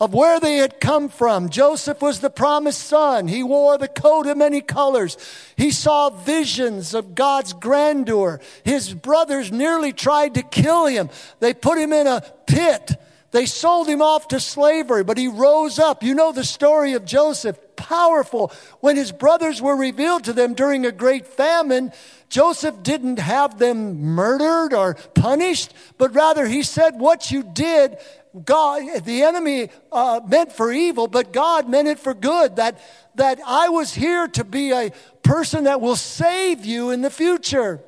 of 0.00 0.14
where 0.14 0.40
they 0.40 0.56
had 0.56 0.80
come 0.80 1.10
from. 1.10 1.50
Joseph 1.50 2.00
was 2.00 2.20
the 2.20 2.30
promised 2.30 2.80
son. 2.80 3.28
He 3.28 3.42
wore 3.42 3.76
the 3.76 3.88
coat 3.88 4.26
of 4.26 4.38
many 4.38 4.62
colors. 4.62 5.18
He 5.56 5.70
saw 5.70 6.08
visions 6.08 6.94
of 6.94 7.14
God's 7.14 7.52
grandeur. 7.52 8.40
His 8.64 8.94
brothers 8.94 9.52
nearly 9.52 9.92
tried 9.92 10.34
to 10.34 10.42
kill 10.42 10.86
him. 10.86 11.10
They 11.40 11.52
put 11.52 11.78
him 11.78 11.92
in 11.92 12.06
a 12.06 12.22
pit. 12.46 12.96
They 13.32 13.46
sold 13.46 13.88
him 13.88 14.00
off 14.00 14.28
to 14.28 14.40
slavery, 14.40 15.04
but 15.04 15.18
he 15.18 15.28
rose 15.28 15.78
up. 15.78 16.02
You 16.02 16.14
know 16.14 16.32
the 16.32 16.44
story 16.44 16.94
of 16.94 17.04
Joseph. 17.04 17.58
Powerful. 17.80 18.52
When 18.80 18.96
his 18.96 19.10
brothers 19.10 19.62
were 19.62 19.74
revealed 19.74 20.24
to 20.24 20.34
them 20.34 20.52
during 20.52 20.84
a 20.84 20.92
great 20.92 21.26
famine, 21.26 21.92
Joseph 22.28 22.82
didn't 22.82 23.18
have 23.18 23.58
them 23.58 24.00
murdered 24.00 24.74
or 24.74 24.94
punished, 25.14 25.72
but 25.96 26.14
rather 26.14 26.46
he 26.46 26.62
said, 26.62 27.00
What 27.00 27.30
you 27.30 27.42
did, 27.42 27.96
God, 28.44 29.02
the 29.04 29.22
enemy 29.22 29.70
uh, 29.90 30.20
meant 30.28 30.52
for 30.52 30.70
evil, 30.70 31.08
but 31.08 31.32
God 31.32 31.70
meant 31.70 31.88
it 31.88 31.98
for 31.98 32.12
good. 32.12 32.56
That, 32.56 32.78
that 33.14 33.40
I 33.46 33.70
was 33.70 33.94
here 33.94 34.28
to 34.28 34.44
be 34.44 34.72
a 34.72 34.92
person 35.22 35.64
that 35.64 35.80
will 35.80 35.96
save 35.96 36.66
you 36.66 36.90
in 36.90 37.00
the 37.00 37.10
future. 37.10 37.80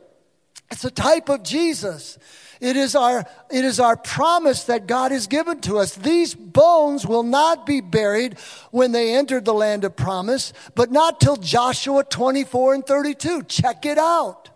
It's 0.70 0.84
a 0.84 0.90
type 0.90 1.28
of 1.28 1.42
Jesus. 1.42 2.18
It 2.62 2.76
is 2.76 2.95
our, 2.95 3.26
it 3.50 3.64
is 3.64 3.81
our 3.81 3.97
promise 3.97 4.62
that 4.64 4.87
God 4.87 5.11
has 5.11 5.26
given 5.26 5.61
to 5.62 5.78
us. 5.78 5.97
These 5.97 6.37
bones 6.37 7.04
will 7.04 7.25
not 7.25 7.66
be 7.66 7.81
buried 7.81 8.38
when 8.71 8.92
they 8.92 9.16
entered 9.16 9.45
the 9.45 9.52
land 9.52 9.83
of 9.83 9.97
promise, 9.97 10.52
but 10.76 10.92
not 10.92 11.21
till 11.21 11.35
Joshua 11.35 12.04
24 12.04 12.75
and 12.75 12.87
32. 12.87 13.42
Check 13.42 13.85
it 13.85 13.99
out. 13.99 14.49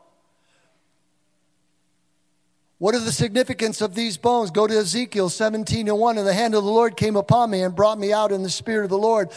What 2.78 2.94
are 2.94 3.00
the 3.00 3.10
significance 3.10 3.80
of 3.80 3.96
these 3.96 4.16
bones? 4.16 4.52
Go 4.52 4.68
to 4.68 4.78
Ezekiel 4.78 5.28
17 5.28 5.88
and 5.88 5.98
1. 5.98 6.18
And 6.18 6.24
the 6.24 6.32
hand 6.32 6.54
of 6.54 6.62
the 6.62 6.70
Lord 6.70 6.96
came 6.96 7.16
upon 7.16 7.50
me 7.50 7.62
and 7.62 7.74
brought 7.74 7.98
me 7.98 8.12
out 8.12 8.30
in 8.30 8.44
the 8.44 8.50
spirit 8.50 8.84
of 8.84 8.90
the 8.90 8.98
Lord 8.98 9.32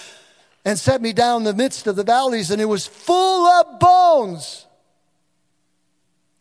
and 0.63 0.77
set 0.77 1.01
me 1.01 1.11
down 1.11 1.41
in 1.41 1.45
the 1.45 1.55
midst 1.55 1.87
of 1.87 1.95
the 1.95 2.03
valleys, 2.03 2.51
and 2.51 2.61
it 2.61 2.65
was 2.65 2.85
full 2.85 3.47
of 3.47 3.79
bones. 3.79 4.67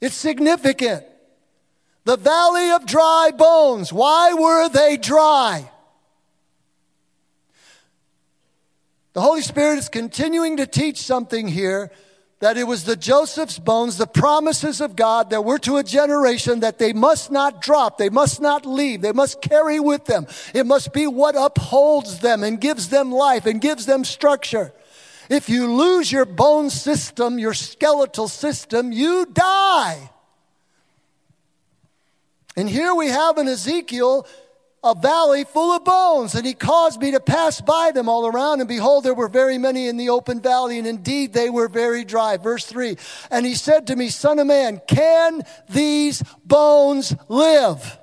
It's 0.02 0.14
significant. 0.14 1.06
The 2.08 2.16
valley 2.16 2.70
of 2.70 2.86
dry 2.86 3.32
bones. 3.36 3.92
Why 3.92 4.32
were 4.32 4.70
they 4.70 4.96
dry? 4.96 5.70
The 9.12 9.20
Holy 9.20 9.42
Spirit 9.42 9.76
is 9.76 9.90
continuing 9.90 10.56
to 10.56 10.66
teach 10.66 11.02
something 11.02 11.48
here 11.48 11.90
that 12.40 12.56
it 12.56 12.64
was 12.64 12.84
the 12.84 12.96
Joseph's 12.96 13.58
bones, 13.58 13.98
the 13.98 14.06
promises 14.06 14.80
of 14.80 14.96
God 14.96 15.28
that 15.28 15.44
were 15.44 15.58
to 15.58 15.76
a 15.76 15.84
generation 15.84 16.60
that 16.60 16.78
they 16.78 16.94
must 16.94 17.30
not 17.30 17.60
drop, 17.60 17.98
they 17.98 18.08
must 18.08 18.40
not 18.40 18.64
leave, 18.64 19.02
they 19.02 19.12
must 19.12 19.42
carry 19.42 19.78
with 19.78 20.06
them. 20.06 20.26
It 20.54 20.64
must 20.64 20.94
be 20.94 21.06
what 21.06 21.34
upholds 21.36 22.20
them 22.20 22.42
and 22.42 22.58
gives 22.58 22.88
them 22.88 23.12
life 23.12 23.44
and 23.44 23.60
gives 23.60 23.84
them 23.84 24.02
structure. 24.02 24.72
If 25.28 25.50
you 25.50 25.70
lose 25.70 26.10
your 26.10 26.24
bone 26.24 26.70
system, 26.70 27.38
your 27.38 27.52
skeletal 27.52 28.28
system, 28.28 28.92
you 28.92 29.26
die. 29.26 30.08
And 32.58 32.68
here 32.68 32.92
we 32.92 33.06
have 33.06 33.38
in 33.38 33.46
Ezekiel 33.46 34.26
a 34.82 34.92
valley 34.92 35.44
full 35.44 35.76
of 35.76 35.84
bones, 35.84 36.34
and 36.34 36.44
he 36.44 36.54
caused 36.54 37.00
me 37.00 37.12
to 37.12 37.20
pass 37.20 37.60
by 37.60 37.92
them 37.92 38.08
all 38.08 38.26
around, 38.26 38.58
and 38.58 38.68
behold, 38.68 39.04
there 39.04 39.14
were 39.14 39.28
very 39.28 39.58
many 39.58 39.86
in 39.86 39.96
the 39.96 40.08
open 40.08 40.40
valley, 40.40 40.76
and 40.76 40.86
indeed 40.86 41.32
they 41.32 41.50
were 41.50 41.68
very 41.68 42.02
dry. 42.02 42.36
Verse 42.36 42.66
3 42.66 42.96
And 43.30 43.46
he 43.46 43.54
said 43.54 43.86
to 43.86 43.94
me, 43.94 44.08
Son 44.08 44.40
of 44.40 44.48
man, 44.48 44.80
can 44.88 45.42
these 45.68 46.20
bones 46.44 47.14
live? 47.28 47.96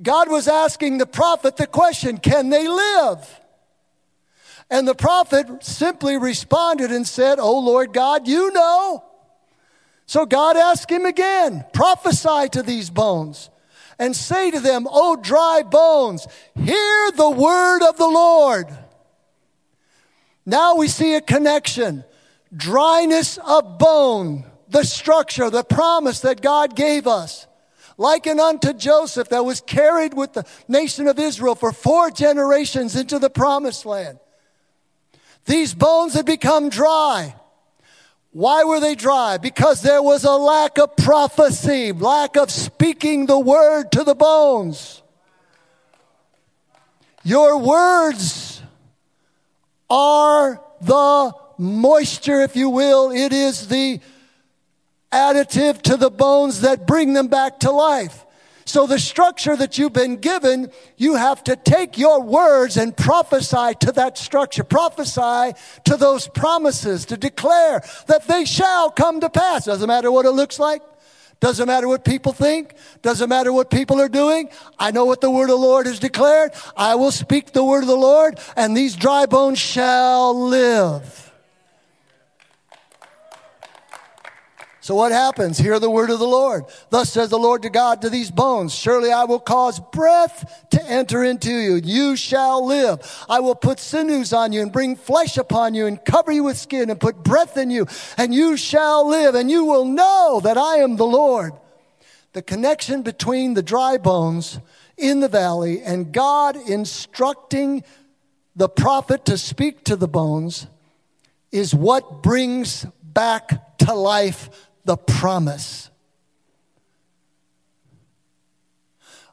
God 0.00 0.30
was 0.30 0.46
asking 0.46 0.98
the 0.98 1.06
prophet 1.06 1.56
the 1.56 1.66
question, 1.66 2.16
Can 2.18 2.50
they 2.50 2.68
live? 2.68 3.40
And 4.70 4.86
the 4.86 4.94
prophet 4.94 5.64
simply 5.64 6.16
responded 6.16 6.92
and 6.92 7.04
said, 7.04 7.40
Oh 7.40 7.58
Lord 7.58 7.92
God, 7.92 8.28
you 8.28 8.52
know. 8.52 9.02
So 10.06 10.26
God 10.26 10.56
asked 10.56 10.90
him 10.90 11.06
again, 11.06 11.64
prophesy 11.72 12.48
to 12.52 12.62
these 12.62 12.90
bones 12.90 13.50
and 13.98 14.14
say 14.14 14.50
to 14.50 14.60
them, 14.60 14.86
O 14.90 15.16
dry 15.16 15.62
bones, 15.62 16.26
hear 16.54 17.10
the 17.12 17.30
word 17.30 17.82
of 17.82 17.96
the 17.96 18.08
Lord. 18.08 18.66
Now 20.44 20.76
we 20.76 20.88
see 20.88 21.14
a 21.14 21.20
connection. 21.20 22.04
Dryness 22.54 23.38
of 23.38 23.78
bone, 23.78 24.44
the 24.68 24.84
structure, 24.84 25.50
the 25.50 25.64
promise 25.64 26.20
that 26.20 26.40
God 26.40 26.76
gave 26.76 27.06
us. 27.06 27.46
Likened 27.96 28.40
unto 28.40 28.72
Joseph 28.72 29.28
that 29.28 29.44
was 29.44 29.60
carried 29.60 30.14
with 30.14 30.32
the 30.32 30.44
nation 30.68 31.06
of 31.06 31.18
Israel 31.18 31.54
for 31.54 31.72
four 31.72 32.10
generations 32.10 32.96
into 32.96 33.18
the 33.18 33.30
promised 33.30 33.86
land. 33.86 34.18
These 35.46 35.74
bones 35.74 36.14
had 36.14 36.26
become 36.26 36.68
dry. 36.68 37.36
Why 38.34 38.64
were 38.64 38.80
they 38.80 38.96
dry? 38.96 39.38
Because 39.38 39.80
there 39.80 40.02
was 40.02 40.24
a 40.24 40.32
lack 40.32 40.76
of 40.78 40.96
prophecy, 40.96 41.92
lack 41.92 42.36
of 42.36 42.50
speaking 42.50 43.26
the 43.26 43.38
word 43.38 43.92
to 43.92 44.02
the 44.02 44.16
bones. 44.16 45.02
Your 47.22 47.58
words 47.58 48.60
are 49.88 50.60
the 50.80 51.32
moisture, 51.58 52.42
if 52.42 52.56
you 52.56 52.70
will. 52.70 53.12
It 53.12 53.32
is 53.32 53.68
the 53.68 54.00
additive 55.12 55.80
to 55.82 55.96
the 55.96 56.10
bones 56.10 56.62
that 56.62 56.88
bring 56.88 57.12
them 57.12 57.28
back 57.28 57.60
to 57.60 57.70
life. 57.70 58.23
So 58.64 58.86
the 58.86 58.98
structure 58.98 59.56
that 59.56 59.76
you've 59.76 59.92
been 59.92 60.16
given, 60.16 60.70
you 60.96 61.16
have 61.16 61.44
to 61.44 61.56
take 61.56 61.98
your 61.98 62.22
words 62.22 62.76
and 62.76 62.96
prophesy 62.96 63.74
to 63.80 63.92
that 63.92 64.16
structure. 64.16 64.64
Prophesy 64.64 65.52
to 65.84 65.96
those 65.96 66.28
promises 66.28 67.04
to 67.06 67.16
declare 67.16 67.82
that 68.06 68.26
they 68.26 68.44
shall 68.44 68.90
come 68.90 69.20
to 69.20 69.28
pass. 69.28 69.66
Doesn't 69.66 69.86
matter 69.86 70.10
what 70.10 70.24
it 70.24 70.30
looks 70.30 70.58
like. 70.58 70.82
Doesn't 71.40 71.66
matter 71.66 71.88
what 71.88 72.04
people 72.04 72.32
think. 72.32 72.74
Doesn't 73.02 73.28
matter 73.28 73.52
what 73.52 73.70
people 73.70 74.00
are 74.00 74.08
doing. 74.08 74.48
I 74.78 74.92
know 74.92 75.04
what 75.04 75.20
the 75.20 75.30
word 75.30 75.44
of 75.44 75.48
the 75.50 75.56
Lord 75.56 75.86
has 75.86 75.98
declared. 75.98 76.52
I 76.74 76.94
will 76.94 77.10
speak 77.10 77.52
the 77.52 77.64
word 77.64 77.82
of 77.82 77.88
the 77.88 77.96
Lord 77.96 78.40
and 78.56 78.74
these 78.74 78.96
dry 78.96 79.26
bones 79.26 79.58
shall 79.58 80.48
live. 80.48 81.33
So 84.84 84.94
what 84.94 85.12
happens? 85.12 85.56
Hear 85.56 85.78
the 85.78 85.88
word 85.88 86.10
of 86.10 86.18
the 86.18 86.26
Lord. 86.26 86.66
Thus 86.90 87.10
says 87.10 87.30
the 87.30 87.38
Lord 87.38 87.62
to 87.62 87.70
God 87.70 88.02
to 88.02 88.10
these 88.10 88.30
bones, 88.30 88.74
surely 88.74 89.10
I 89.10 89.24
will 89.24 89.40
cause 89.40 89.80
breath 89.80 90.66
to 90.72 90.84
enter 90.84 91.24
into 91.24 91.50
you. 91.50 91.76
You 91.82 92.16
shall 92.16 92.66
live. 92.66 93.00
I 93.26 93.40
will 93.40 93.54
put 93.54 93.80
sinews 93.80 94.34
on 94.34 94.52
you 94.52 94.60
and 94.60 94.70
bring 94.70 94.94
flesh 94.94 95.38
upon 95.38 95.72
you 95.72 95.86
and 95.86 96.04
cover 96.04 96.30
you 96.32 96.44
with 96.44 96.58
skin 96.58 96.90
and 96.90 97.00
put 97.00 97.24
breath 97.24 97.56
in 97.56 97.70
you 97.70 97.86
and 98.18 98.34
you 98.34 98.58
shall 98.58 99.08
live 99.08 99.34
and 99.34 99.50
you 99.50 99.64
will 99.64 99.86
know 99.86 100.42
that 100.44 100.58
I 100.58 100.76
am 100.76 100.96
the 100.96 101.06
Lord. 101.06 101.54
The 102.34 102.42
connection 102.42 103.00
between 103.00 103.54
the 103.54 103.62
dry 103.62 103.96
bones 103.96 104.60
in 104.98 105.20
the 105.20 105.28
valley 105.28 105.80
and 105.80 106.12
God 106.12 106.56
instructing 106.56 107.84
the 108.54 108.68
prophet 108.68 109.24
to 109.24 109.38
speak 109.38 109.84
to 109.84 109.96
the 109.96 110.08
bones 110.08 110.66
is 111.50 111.74
what 111.74 112.22
brings 112.22 112.84
back 113.02 113.78
to 113.78 113.94
life 113.94 114.50
the 114.84 114.96
promise. 114.96 115.90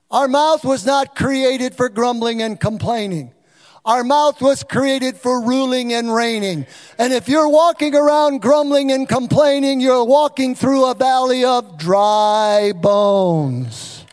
Our 0.10 0.28
mouth 0.28 0.66
was 0.66 0.86
not 0.86 1.16
created 1.16 1.74
for 1.74 1.88
grumbling 1.88 2.42
and 2.42 2.60
complaining. 2.60 3.34
Our 3.84 4.04
mouth 4.04 4.42
was 4.42 4.64
created 4.64 5.18
for 5.18 5.42
ruling 5.42 5.92
and 5.94 6.14
reigning. 6.14 6.68
And 7.00 7.14
if 7.14 7.28
you're 7.28 7.50
walking 7.50 7.96
around 7.96 8.42
grumbling 8.42 8.92
and 8.92 9.10
complaining, 9.10 9.80
you're 9.80 10.04
walking 10.04 10.54
through 10.54 10.86
a 10.86 10.94
valley 10.94 11.44
of 11.44 11.78
dry 11.78 12.74
bones. 12.76 14.06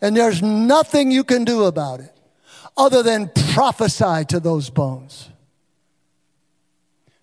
And 0.00 0.16
there's 0.16 0.40
nothing 0.42 1.10
you 1.10 1.24
can 1.24 1.44
do 1.44 1.64
about 1.64 2.00
it 2.00 2.12
other 2.76 3.02
than 3.02 3.30
prophesy 3.52 4.24
to 4.26 4.40
those 4.40 4.70
bones. 4.70 5.28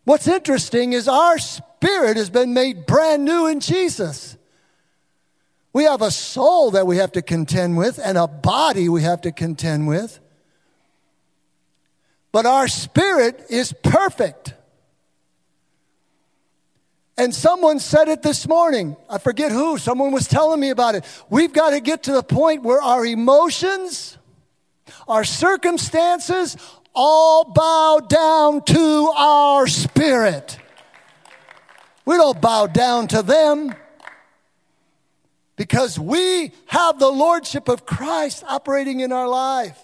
What's 0.04 0.28
interesting 0.28 0.94
is 0.94 1.08
our 1.08 1.38
spirit 1.84 2.16
has 2.16 2.30
been 2.30 2.54
made 2.54 2.86
brand 2.86 3.26
new 3.26 3.48
in 3.48 3.60
Jesus. 3.60 4.38
We 5.74 5.84
have 5.84 6.02
a 6.02 6.12
soul 6.12 6.72
that 6.72 6.88
we 6.88 6.98
have 6.98 7.12
to 7.14 7.22
contend 7.22 7.78
with 7.78 8.00
and 8.02 8.18
a 8.18 8.26
body 8.26 8.88
we 8.88 9.02
have 9.02 9.20
to 9.22 9.34
contend 9.34 9.88
with. 9.88 10.22
But 12.32 12.46
our 12.46 12.70
spirit 12.70 13.48
is 13.50 13.74
perfect. 13.84 14.54
And 17.18 17.36
someone 17.36 17.80
said 17.80 18.08
it 18.08 18.22
this 18.22 18.48
morning. 18.48 18.96
I 19.10 19.18
forget 19.18 19.52
who. 19.52 19.78
Someone 19.78 20.14
was 20.14 20.28
telling 20.30 20.62
me 20.62 20.70
about 20.70 20.96
it. 20.96 21.04
We've 21.30 21.52
got 21.52 21.72
to 21.72 21.82
get 21.82 22.04
to 22.04 22.14
the 22.14 22.24
point 22.24 22.64
where 22.64 22.82
our 22.82 23.06
emotions, 23.06 24.18
our 25.06 25.26
circumstances, 25.26 26.56
all 26.96 27.44
bow 27.44 28.00
down 28.08 28.64
to 28.64 29.12
our 29.18 29.68
spirit. 29.68 30.60
We 32.06 32.18
don't 32.18 32.42
bow 32.42 32.68
down 32.68 33.08
to 33.10 33.22
them 33.22 33.74
because 35.56 35.98
we 35.98 36.52
have 36.68 37.00
the 37.00 37.10
lordship 37.10 37.70
of 37.70 37.86
Christ 37.86 38.44
operating 38.48 39.00
in 39.00 39.12
our 39.12 39.28
life. 39.28 39.80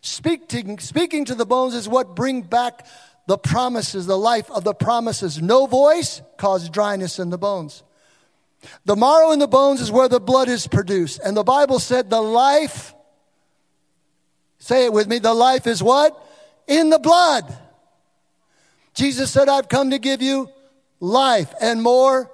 Speaking, 0.00 0.78
speaking 0.78 1.24
to 1.26 1.34
the 1.34 1.46
bones 1.46 1.74
is 1.74 1.88
what 1.88 2.14
bring 2.14 2.42
back 2.42 2.86
the 3.26 3.38
promises, 3.38 4.06
the 4.06 4.18
life 4.18 4.50
of 4.50 4.64
the 4.64 4.74
promises. 4.74 5.40
No 5.40 5.66
voice 5.66 6.22
causes 6.36 6.68
dryness 6.68 7.18
in 7.18 7.30
the 7.30 7.38
bones. 7.38 7.82
The 8.84 8.96
marrow 8.96 9.32
in 9.32 9.38
the 9.38 9.48
bones 9.48 9.80
is 9.80 9.90
where 9.90 10.08
the 10.08 10.20
blood 10.20 10.48
is 10.48 10.66
produced. 10.66 11.20
And 11.24 11.36
the 11.36 11.44
Bible 11.44 11.78
said 11.78 12.10
the 12.10 12.20
life, 12.20 12.94
say 14.58 14.86
it 14.86 14.92
with 14.92 15.08
me, 15.08 15.18
the 15.18 15.34
life 15.34 15.66
is 15.66 15.82
what? 15.82 16.18
In 16.66 16.90
the 16.90 16.98
blood. 16.98 17.54
Jesus 18.94 19.30
said, 19.30 19.48
I've 19.48 19.68
come 19.68 19.90
to 19.90 19.98
give 19.98 20.22
you 20.22 20.48
life 21.00 21.52
and 21.60 21.82
more 21.82 22.30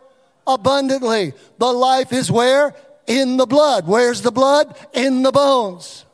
abundantly. 0.46 1.32
The 1.58 1.72
life 1.72 2.12
is 2.12 2.30
where? 2.30 2.74
In 3.06 3.36
the 3.36 3.46
blood. 3.46 3.86
Where's 3.86 4.22
the 4.22 4.32
blood? 4.32 4.76
In 4.92 5.22
the 5.22 5.32
bones. 5.32 6.04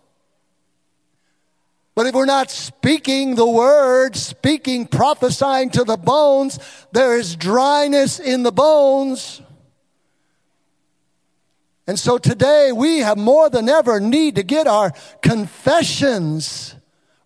But 1.95 2.07
if 2.07 2.15
we're 2.15 2.27
not 2.27 2.51
speaking 2.51 3.37
the 3.37 3.47
word, 3.47 4.17
speaking, 4.17 4.87
prophesying 4.87 5.71
to 5.71 5.85
the 5.85 5.97
bones, 5.97 6.59
there 6.93 7.17
is 7.17 7.37
dryness 7.37 8.21
in 8.21 8.43
the 8.43 8.53
bones. 8.53 9.41
And 11.87 11.99
so 11.99 12.19
today 12.19 12.71
we 12.73 12.99
have 12.99 13.17
more 13.17 13.49
than 13.49 13.69
ever 13.69 13.99
need 13.99 14.35
to 14.37 14.43
get 14.43 14.67
our 14.67 14.93
confessions 15.23 16.75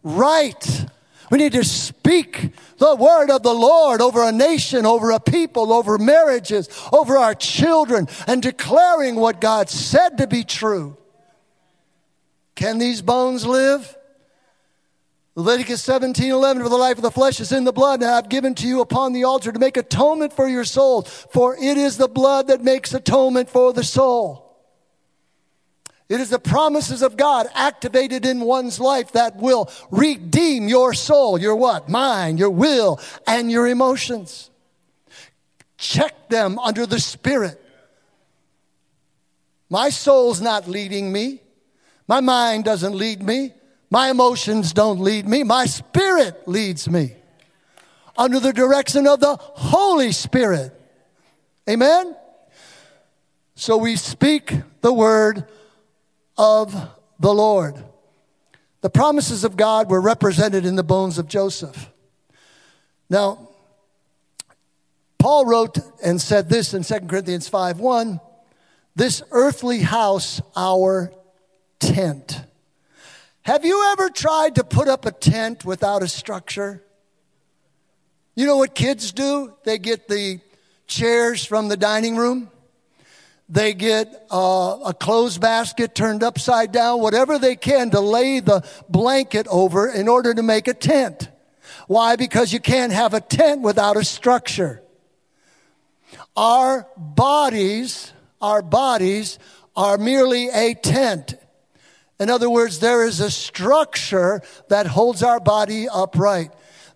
right. 0.04 0.86
We 1.30 1.38
need 1.38 1.52
to 1.52 1.64
speak 1.64 2.50
the 2.78 2.96
word 2.96 3.30
of 3.30 3.44
the 3.44 3.54
Lord 3.54 4.00
over 4.00 4.24
a 4.24 4.32
nation, 4.32 4.84
over 4.84 5.12
a 5.12 5.20
people, 5.20 5.72
over 5.72 5.96
marriages, 5.96 6.68
over 6.92 7.16
our 7.16 7.34
children, 7.34 8.08
and 8.26 8.42
declaring 8.42 9.14
what 9.14 9.40
God 9.40 9.70
said 9.70 10.18
to 10.18 10.26
be 10.26 10.42
true. 10.42 10.96
Can 12.56 12.78
these 12.78 13.00
bones 13.00 13.46
live? 13.46 13.96
Leviticus 15.36 15.82
17, 15.82 16.32
11, 16.32 16.62
for 16.64 16.68
the 16.68 16.76
life 16.76 16.96
of 16.96 17.02
the 17.02 17.10
flesh 17.12 17.38
is 17.38 17.52
in 17.52 17.62
the 17.62 17.72
blood, 17.72 18.02
and 18.02 18.10
I 18.10 18.16
have 18.16 18.28
given 18.28 18.54
to 18.56 18.66
you 18.66 18.80
upon 18.80 19.12
the 19.12 19.24
altar 19.24 19.52
to 19.52 19.58
make 19.58 19.76
atonement 19.76 20.32
for 20.32 20.48
your 20.48 20.64
soul, 20.64 21.02
for 21.02 21.56
it 21.56 21.78
is 21.78 21.96
the 21.96 22.08
blood 22.08 22.48
that 22.48 22.62
makes 22.62 22.92
atonement 22.92 23.48
for 23.48 23.72
the 23.72 23.84
soul. 23.84 24.49
It 26.10 26.20
is 26.20 26.28
the 26.28 26.38
promises 26.38 27.00
of 27.00 27.16
God 27.16 27.46
activated 27.54 28.26
in 28.26 28.40
one's 28.40 28.78
life 28.78 29.12
that 29.12 29.36
will 29.36 29.70
redeem 29.90 30.68
your 30.68 30.92
soul, 30.92 31.40
your 31.40 31.56
what? 31.56 31.88
Mind, 31.88 32.38
your 32.38 32.50
will, 32.50 33.00
and 33.26 33.50
your 33.50 33.66
emotions. 33.66 34.50
Check 35.78 36.28
them 36.28 36.58
under 36.58 36.84
the 36.84 37.00
Spirit. 37.00 37.64
My 39.70 39.88
soul's 39.88 40.42
not 40.42 40.68
leading 40.68 41.10
me. 41.10 41.40
My 42.06 42.20
mind 42.20 42.64
doesn't 42.64 42.94
lead 42.94 43.22
me. 43.22 43.54
My 43.90 44.10
emotions 44.10 44.72
don't 44.72 45.00
lead 45.00 45.26
me, 45.26 45.42
my 45.42 45.66
spirit 45.66 46.46
leads 46.46 46.88
me 46.88 47.16
under 48.16 48.38
the 48.38 48.52
direction 48.52 49.06
of 49.08 49.18
the 49.18 49.36
Holy 49.36 50.12
Spirit. 50.12 50.72
Amen? 51.68 52.14
So 53.56 53.76
we 53.76 53.96
speak 53.96 54.54
the 54.80 54.92
word 54.92 55.46
of 56.40 56.74
the 57.18 57.34
Lord. 57.34 57.76
The 58.80 58.88
promises 58.88 59.44
of 59.44 59.58
God 59.58 59.90
were 59.90 60.00
represented 60.00 60.64
in 60.64 60.74
the 60.74 60.82
bones 60.82 61.18
of 61.18 61.28
Joseph. 61.28 61.90
Now, 63.10 63.50
Paul 65.18 65.44
wrote 65.44 65.76
and 66.02 66.18
said 66.18 66.48
this 66.48 66.72
in 66.72 66.82
2 66.82 67.00
Corinthians 67.00 67.46
5 67.46 67.78
1 67.78 68.20
This 68.96 69.22
earthly 69.30 69.80
house, 69.80 70.40
our 70.56 71.12
tent. 71.78 72.40
Have 73.42 73.66
you 73.66 73.92
ever 73.92 74.08
tried 74.08 74.54
to 74.54 74.64
put 74.64 74.88
up 74.88 75.04
a 75.04 75.12
tent 75.12 75.66
without 75.66 76.02
a 76.02 76.08
structure? 76.08 76.82
You 78.34 78.46
know 78.46 78.56
what 78.56 78.74
kids 78.74 79.12
do? 79.12 79.52
They 79.64 79.76
get 79.76 80.08
the 80.08 80.40
chairs 80.86 81.44
from 81.44 81.68
the 81.68 81.76
dining 81.76 82.16
room. 82.16 82.50
They 83.50 83.74
get 83.74 84.26
uh, 84.30 84.78
a 84.86 84.94
clothes 84.94 85.36
basket 85.36 85.92
turned 85.92 86.22
upside 86.22 86.70
down, 86.70 87.00
whatever 87.00 87.36
they 87.36 87.56
can 87.56 87.90
to 87.90 88.00
lay 88.00 88.38
the 88.38 88.64
blanket 88.88 89.48
over 89.48 89.88
in 89.88 90.06
order 90.06 90.32
to 90.32 90.42
make 90.42 90.68
a 90.68 90.74
tent. 90.74 91.28
Why? 91.88 92.14
Because 92.14 92.52
you 92.52 92.60
can't 92.60 92.92
have 92.92 93.12
a 93.12 93.20
tent 93.20 93.62
without 93.62 93.96
a 93.96 94.04
structure. 94.04 94.82
Our 96.36 96.86
bodies, 96.96 98.12
our 98.40 98.62
bodies 98.62 99.40
are 99.74 99.98
merely 99.98 100.48
a 100.50 100.74
tent. 100.74 101.34
In 102.20 102.30
other 102.30 102.48
words, 102.48 102.78
there 102.78 103.04
is 103.04 103.18
a 103.18 103.30
structure 103.32 104.42
that 104.68 104.86
holds 104.86 105.24
our 105.24 105.40
body 105.40 105.88
upright. 105.88 106.52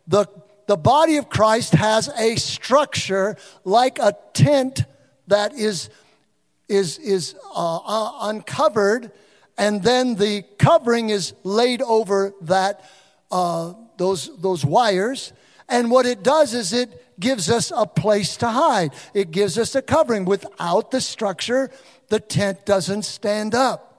The, 0.07 0.27
the 0.69 0.77
body 0.77 1.17
of 1.17 1.29
Christ 1.29 1.73
has 1.73 2.09
a 2.17 2.37
structure 2.37 3.37
like 3.65 3.99
a 3.99 4.15
tent 4.35 4.85
that 5.27 5.55
is, 5.55 5.89
is, 6.75 6.99
is 6.99 7.35
uh, 7.55 7.77
uh, 7.77 8.29
uncovered, 8.29 9.13
and 9.57 9.83
then 9.83 10.17
the 10.17 10.43
covering 10.59 11.11
is 11.11 11.35
laid 11.43 11.81
over 11.83 12.35
that, 12.43 12.85
uh, 13.31 13.75
those, 13.97 14.31
those 14.41 14.65
wires. 14.65 15.33
And 15.69 15.91
what 15.91 16.07
it 16.07 16.23
does 16.23 16.55
is 16.55 16.73
it 16.73 17.21
gives 17.21 17.49
us 17.49 17.73
a 17.75 17.87
place 17.87 18.37
to 18.39 18.49
hide. 18.49 18.93
It 19.15 19.31
gives 19.31 19.59
us 19.59 19.75
a 19.75 19.83
covering. 19.83 20.25
Without 20.25 20.91
the 20.91 21.01
structure, 21.01 21.71
the 22.09 22.21
tent 22.21 22.67
doesn't 22.67 23.05
stand 23.05 23.55
up. 23.55 23.95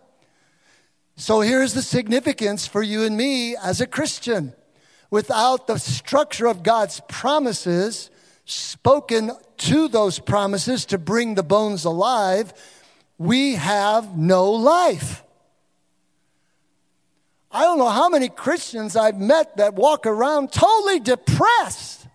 So 1.17 1.39
here's 1.39 1.73
the 1.73 1.81
significance 1.81 2.67
for 2.67 2.83
you 2.83 3.03
and 3.03 3.15
me 3.15 3.55
as 3.55 3.79
a 3.79 3.87
Christian. 3.87 4.53
Without 5.09 5.67
the 5.67 5.79
structure 5.79 6.47
of 6.47 6.61
God's 6.61 7.01
promises 7.07 8.09
spoken 8.43 9.31
to 9.59 9.87
those 9.87 10.19
promises 10.19 10.85
to 10.85 10.97
bring 10.97 11.35
the 11.35 11.43
bones 11.43 11.85
alive, 11.85 12.53
we 13.17 13.55
have 13.55 14.17
no 14.17 14.51
life. 14.51 15.23
I 17.51 17.61
don't 17.61 17.77
know 17.77 17.89
how 17.89 18.09
many 18.09 18.27
Christians 18.27 18.97
I've 18.97 19.17
met 19.17 19.57
that 19.57 19.75
walk 19.75 20.05
around 20.05 20.51
totally 20.51 20.99
depressed. 20.99 22.05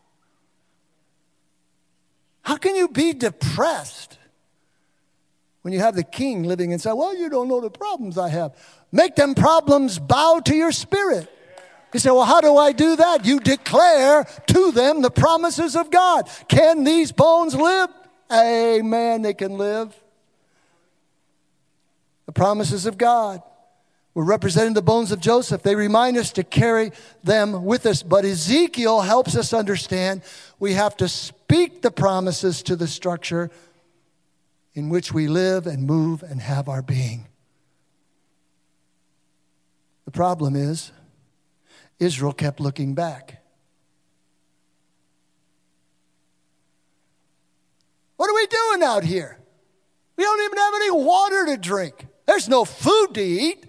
How 2.42 2.57
can 2.57 2.74
you 2.74 2.88
be 2.88 3.14
depressed 3.14 4.18
when 5.62 5.72
you 5.72 5.81
have 5.81 5.94
the 5.94 6.05
king 6.05 6.42
living 6.42 6.72
inside? 6.72 6.92
Well, 6.92 7.16
you 7.16 7.31
don't 7.31 7.48
know 7.48 7.61
the 7.61 7.70
problems 7.70 8.18
I 8.18 8.29
have. 8.29 8.55
Make 8.92 9.14
them 9.14 9.35
problems 9.35 9.98
bow 9.98 10.40
to 10.44 10.55
your 10.55 10.72
spirit. 10.72 11.31
You 11.92 12.00
say, 12.00 12.11
well, 12.11 12.24
how 12.24 12.40
do 12.40 12.57
I 12.57 12.72
do 12.72 12.96
that? 12.96 13.24
You 13.24 13.40
declare 13.40 14.24
to 14.48 14.72
them 14.72 15.03
the 15.03 15.11
promises 15.11 15.74
of 15.74 15.90
God. 15.90 16.29
Can 16.48 16.85
these 16.85 17.11
bones 17.11 17.55
live? 17.55 17.90
Amen, 18.33 19.22
they 19.22 19.35
can 19.35 19.59
live. 19.59 19.94
The 22.26 22.33
promises 22.33 22.87
of 22.87 22.96
God. 22.96 23.42
We're 24.14 24.24
representing 24.24 24.74
the 24.74 24.83
bones 24.83 25.12
of 25.12 25.20
Joseph. 25.20 25.62
They 25.62 25.74
remind 25.74 26.16
us 26.16 26.33
to 26.33 26.44
carry 26.44 26.92
them 27.22 27.64
with 27.64 27.87
us. 27.87 28.03
But 28.03 28.24
Ezekiel 28.24 29.00
helps 29.00 29.37
us 29.37 29.53
understand 29.53 30.22
we 30.59 30.74
have 30.74 30.96
to 30.98 31.09
speak 31.09 31.83
the 31.83 31.90
promises 31.90 32.62
to 32.64 32.76
the 32.76 32.88
structure 32.88 33.50
in 34.74 34.88
which 34.90 35.12
we 35.12 35.26
live 35.26 35.66
and 35.66 35.87
move 35.87 36.22
and 36.22 36.40
have 36.40 36.68
our 36.68 36.83
being. 36.83 37.26
The 40.05 40.11
problem 40.11 40.57
is, 40.57 40.90
Israel 42.01 42.33
kept 42.33 42.59
looking 42.59 42.95
back. 42.95 43.43
What 48.17 48.29
are 48.29 48.35
we 48.35 48.47
doing 48.47 48.83
out 48.83 49.05
here? 49.05 49.39
We 50.17 50.25
don't 50.25 50.43
even 50.45 50.59
have 50.59 50.75
any 50.75 50.91
water 50.91 51.47
to 51.47 51.57
drink. 51.57 52.07
There's 52.27 52.49
no 52.49 52.65
food 52.65 53.15
to 53.15 53.23
eat. 53.23 53.67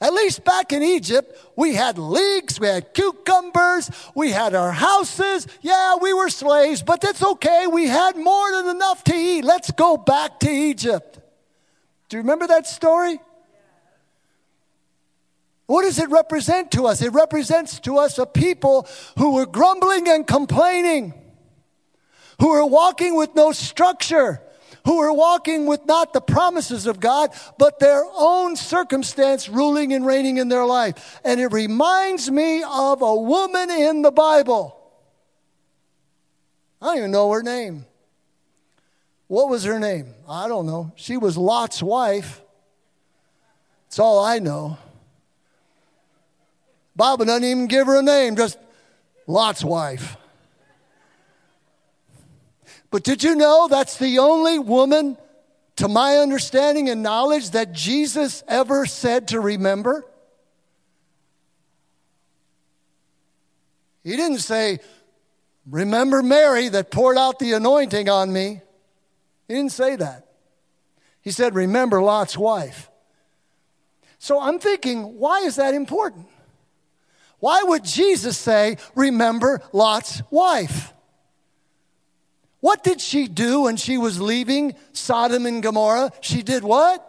At 0.00 0.12
least 0.12 0.44
back 0.44 0.72
in 0.72 0.82
Egypt, 0.82 1.38
we 1.56 1.74
had 1.74 1.96
leeks, 1.96 2.60
we 2.60 2.66
had 2.66 2.92
cucumbers, 2.92 3.90
we 4.14 4.30
had 4.30 4.54
our 4.54 4.72
houses. 4.72 5.46
Yeah, 5.62 5.96
we 5.96 6.12
were 6.12 6.28
slaves, 6.28 6.82
but 6.82 7.00
that's 7.00 7.22
okay. 7.22 7.66
We 7.66 7.86
had 7.86 8.16
more 8.16 8.50
than 8.50 8.68
enough 8.68 9.04
to 9.04 9.14
eat. 9.14 9.44
Let's 9.44 9.70
go 9.70 9.96
back 9.96 10.40
to 10.40 10.50
Egypt. 10.50 11.20
Do 12.08 12.16
you 12.16 12.22
remember 12.22 12.46
that 12.48 12.66
story? 12.66 13.18
What 15.66 15.82
does 15.82 15.98
it 15.98 16.10
represent 16.10 16.70
to 16.72 16.86
us? 16.86 17.00
It 17.00 17.12
represents 17.12 17.80
to 17.80 17.98
us 17.98 18.18
a 18.18 18.26
people 18.26 18.86
who 19.16 19.34
were 19.34 19.46
grumbling 19.46 20.08
and 20.08 20.26
complaining, 20.26 21.14
who 22.40 22.50
were 22.50 22.66
walking 22.66 23.16
with 23.16 23.34
no 23.34 23.52
structure, 23.52 24.42
who 24.84 24.98
were 24.98 25.12
walking 25.12 25.64
with 25.64 25.86
not 25.86 26.12
the 26.12 26.20
promises 26.20 26.86
of 26.86 27.00
God, 27.00 27.30
but 27.58 27.78
their 27.78 28.04
own 28.14 28.56
circumstance 28.56 29.48
ruling 29.48 29.94
and 29.94 30.04
reigning 30.04 30.36
in 30.36 30.48
their 30.48 30.66
life. 30.66 31.20
And 31.24 31.40
it 31.40 31.48
reminds 31.48 32.30
me 32.30 32.62
of 32.62 33.00
a 33.00 33.14
woman 33.14 33.70
in 33.70 34.02
the 34.02 34.12
Bible. 34.12 34.78
I 36.82 36.86
don't 36.88 36.98
even 36.98 37.10
know 37.12 37.32
her 37.32 37.42
name. 37.42 37.86
What 39.26 39.48
was 39.48 39.64
her 39.64 39.80
name? 39.80 40.12
I 40.28 40.48
don't 40.48 40.66
know. 40.66 40.92
She 40.96 41.16
was 41.16 41.38
Lot's 41.38 41.82
wife. 41.82 42.42
That's 43.86 43.98
all 43.98 44.22
I 44.22 44.38
know. 44.38 44.76
Bible 46.96 47.24
doesn't 47.24 47.44
even 47.44 47.66
give 47.66 47.86
her 47.86 47.98
a 47.98 48.02
name, 48.02 48.36
just 48.36 48.58
Lot's 49.26 49.64
wife. 49.64 50.16
But 52.90 53.02
did 53.02 53.24
you 53.24 53.34
know 53.34 53.66
that's 53.68 53.96
the 53.98 54.18
only 54.20 54.58
woman, 54.58 55.16
to 55.76 55.88
my 55.88 56.18
understanding 56.18 56.88
and 56.88 57.02
knowledge, 57.02 57.50
that 57.50 57.72
Jesus 57.72 58.44
ever 58.46 58.86
said 58.86 59.28
to 59.28 59.40
remember? 59.40 60.04
He 64.04 64.16
didn't 64.16 64.38
say, 64.38 64.78
Remember 65.68 66.22
Mary 66.22 66.68
that 66.68 66.90
poured 66.90 67.16
out 67.16 67.38
the 67.38 67.52
anointing 67.52 68.08
on 68.08 68.32
me. 68.32 68.60
He 69.48 69.54
didn't 69.54 69.72
say 69.72 69.96
that. 69.96 70.28
He 71.22 71.30
said, 71.30 71.54
Remember 71.54 72.02
Lot's 72.02 72.36
wife. 72.36 72.90
So 74.18 74.40
I'm 74.40 74.58
thinking, 74.58 75.18
why 75.18 75.40
is 75.40 75.56
that 75.56 75.74
important? 75.74 76.28
Why 77.44 77.62
would 77.62 77.84
Jesus 77.84 78.38
say, 78.38 78.78
Remember 78.94 79.60
Lot's 79.70 80.22
wife? 80.30 80.94
What 82.60 82.82
did 82.82 83.02
she 83.02 83.28
do 83.28 83.64
when 83.64 83.76
she 83.76 83.98
was 83.98 84.18
leaving 84.18 84.74
Sodom 84.94 85.44
and 85.44 85.62
Gomorrah? 85.62 86.10
She 86.22 86.42
did 86.42 86.64
what? 86.64 87.06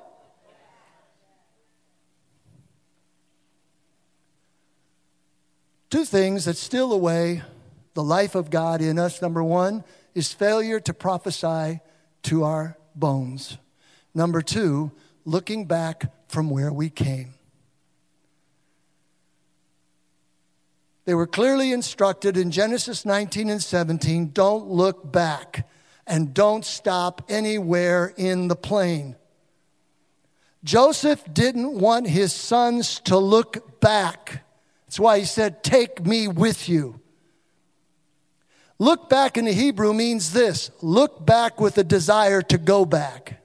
Two 5.90 6.04
things 6.04 6.44
that 6.44 6.58
steal 6.58 6.92
away 6.92 7.42
the 7.94 8.04
life 8.04 8.36
of 8.36 8.50
God 8.50 8.82
in 8.82 9.00
us. 9.00 9.22
Number 9.22 9.42
one 9.42 9.86
is 10.14 10.34
failure 10.34 10.82
to 10.82 10.94
prophesy 10.94 11.80
to 12.24 12.44
our 12.44 12.78
bones. 12.94 13.58
Number 14.14 14.42
two, 14.42 14.92
looking 15.24 15.64
back 15.64 16.12
from 16.28 16.50
where 16.50 16.74
we 16.74 16.90
came. 16.90 17.36
They 21.06 21.14
were 21.14 21.28
clearly 21.28 21.72
instructed 21.72 22.36
in 22.36 22.50
Genesis 22.52 23.06
19 23.06 23.50
and 23.50 23.62
17 23.62 24.32
don't 24.32 24.68
look 24.68 25.12
back 25.12 25.70
and 26.08 26.34
don't 26.34 26.66
stop 26.66 27.24
anywhere 27.30 28.14
in 28.18 28.48
the 28.48 28.56
plain. 28.56 29.16
Joseph 30.64 31.24
didn't 31.32 31.80
want 31.80 32.08
his 32.08 32.34
sons 32.34 33.00
to 33.02 33.18
look 33.18 33.80
back. 33.80 34.44
That's 34.86 35.00
why 35.00 35.20
he 35.20 35.26
said, 35.26 35.64
Take 35.64 36.04
me 36.04 36.28
with 36.28 36.68
you. 36.68 37.00
Look 38.80 39.08
back 39.08 39.38
in 39.38 39.46
the 39.46 39.54
Hebrew 39.54 39.94
means 39.94 40.34
this 40.34 40.72
look 40.82 41.24
back 41.24 41.62
with 41.62 41.78
a 41.78 41.84
desire 41.84 42.42
to 42.44 42.58
go 42.58 42.84
back. 42.84 43.42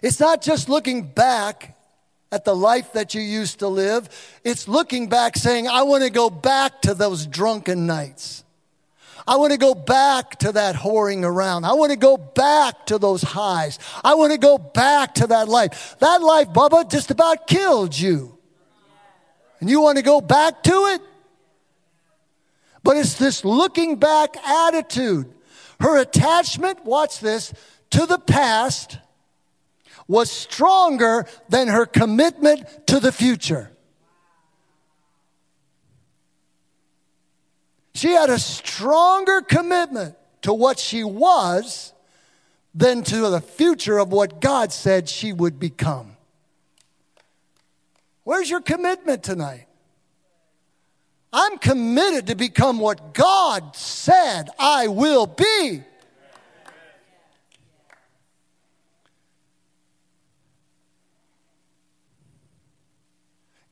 It's 0.00 0.20
not 0.20 0.42
just 0.42 0.68
looking 0.68 1.02
back 1.02 1.73
at 2.34 2.44
the 2.44 2.54
life 2.54 2.92
that 2.94 3.14
you 3.14 3.20
used 3.22 3.60
to 3.60 3.68
live. 3.68 4.08
It's 4.42 4.66
looking 4.66 5.08
back 5.08 5.36
saying, 5.36 5.68
I 5.68 5.82
want 5.82 6.02
to 6.02 6.10
go 6.10 6.28
back 6.28 6.82
to 6.82 6.92
those 6.92 7.28
drunken 7.28 7.86
nights. 7.86 8.42
I 9.24 9.36
want 9.36 9.52
to 9.52 9.58
go 9.58 9.72
back 9.72 10.40
to 10.40 10.50
that 10.50 10.74
whoring 10.74 11.22
around. 11.22 11.64
I 11.64 11.74
want 11.74 11.92
to 11.92 11.96
go 11.96 12.16
back 12.16 12.86
to 12.86 12.98
those 12.98 13.22
highs. 13.22 13.78
I 14.02 14.14
want 14.14 14.32
to 14.32 14.38
go 14.38 14.58
back 14.58 15.14
to 15.14 15.28
that 15.28 15.48
life. 15.48 15.96
That 16.00 16.22
life, 16.22 16.48
Bubba, 16.48 16.90
just 16.90 17.12
about 17.12 17.46
killed 17.46 17.96
you. 17.96 18.36
And 19.60 19.70
you 19.70 19.80
want 19.80 19.98
to 19.98 20.02
go 20.02 20.20
back 20.20 20.64
to 20.64 20.72
it? 20.72 21.00
But 22.82 22.96
it's 22.96 23.14
this 23.14 23.44
looking 23.44 23.96
back 23.96 24.36
attitude. 24.36 25.32
Her 25.78 25.98
attachment, 25.98 26.84
watch 26.84 27.20
this, 27.20 27.54
to 27.90 28.06
the 28.06 28.18
past 28.18 28.98
was 30.06 30.30
stronger 30.30 31.26
than 31.48 31.68
her 31.68 31.86
commitment 31.86 32.86
to 32.86 33.00
the 33.00 33.12
future. 33.12 33.70
She 37.94 38.10
had 38.10 38.28
a 38.28 38.38
stronger 38.38 39.40
commitment 39.40 40.16
to 40.42 40.52
what 40.52 40.78
she 40.78 41.04
was 41.04 41.92
than 42.74 43.02
to 43.04 43.30
the 43.30 43.40
future 43.40 43.98
of 43.98 44.10
what 44.10 44.40
God 44.40 44.72
said 44.72 45.08
she 45.08 45.32
would 45.32 45.60
become. 45.60 46.16
Where's 48.24 48.50
your 48.50 48.60
commitment 48.60 49.22
tonight? 49.22 49.66
I'm 51.32 51.58
committed 51.58 52.28
to 52.28 52.34
become 52.34 52.78
what 52.78 53.12
God 53.14 53.76
said 53.76 54.50
I 54.58 54.88
will 54.88 55.26
be. 55.26 55.82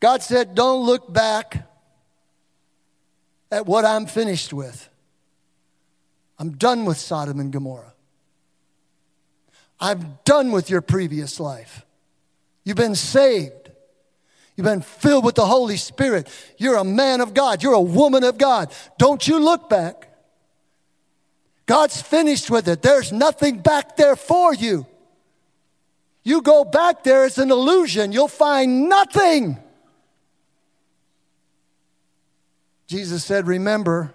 God 0.02 0.20
said, 0.20 0.56
Don't 0.56 0.84
look 0.84 1.12
back 1.12 1.64
at 3.52 3.66
what 3.66 3.84
I'm 3.84 4.06
finished 4.06 4.52
with. 4.52 4.88
I'm 6.40 6.50
done 6.56 6.84
with 6.84 6.96
Sodom 6.98 7.38
and 7.38 7.52
Gomorrah. 7.52 7.94
I'm 9.78 10.18
done 10.24 10.50
with 10.50 10.68
your 10.70 10.80
previous 10.80 11.38
life. 11.38 11.86
You've 12.64 12.76
been 12.76 12.96
saved. 12.96 13.70
You've 14.56 14.64
been 14.64 14.82
filled 14.82 15.24
with 15.24 15.36
the 15.36 15.46
Holy 15.46 15.76
Spirit. 15.76 16.28
You're 16.58 16.78
a 16.78 16.84
man 16.84 17.20
of 17.20 17.32
God. 17.32 17.62
You're 17.62 17.74
a 17.74 17.80
woman 17.80 18.24
of 18.24 18.38
God. 18.38 18.74
Don't 18.98 19.26
you 19.28 19.38
look 19.38 19.70
back. 19.70 20.08
God's 21.66 22.02
finished 22.02 22.50
with 22.50 22.66
it. 22.66 22.82
There's 22.82 23.12
nothing 23.12 23.60
back 23.60 23.96
there 23.96 24.16
for 24.16 24.52
you. 24.52 24.84
You 26.24 26.42
go 26.42 26.64
back 26.64 27.04
there, 27.04 27.24
it's 27.24 27.38
an 27.38 27.52
illusion. 27.52 28.10
You'll 28.10 28.26
find 28.26 28.88
nothing. 28.88 29.62
Jesus 32.92 33.24
said, 33.24 33.46
Remember 33.46 34.12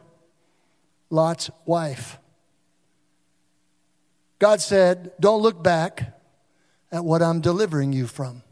Lot's 1.09 1.49
wife. 1.65 2.19
God 4.37 4.61
said, 4.61 5.13
Don't 5.19 5.41
look 5.41 5.63
back 5.63 6.15
at 6.91 7.03
what 7.03 7.23
I'm 7.23 7.41
delivering 7.41 7.91
you 7.91 8.05
from. 8.05 8.43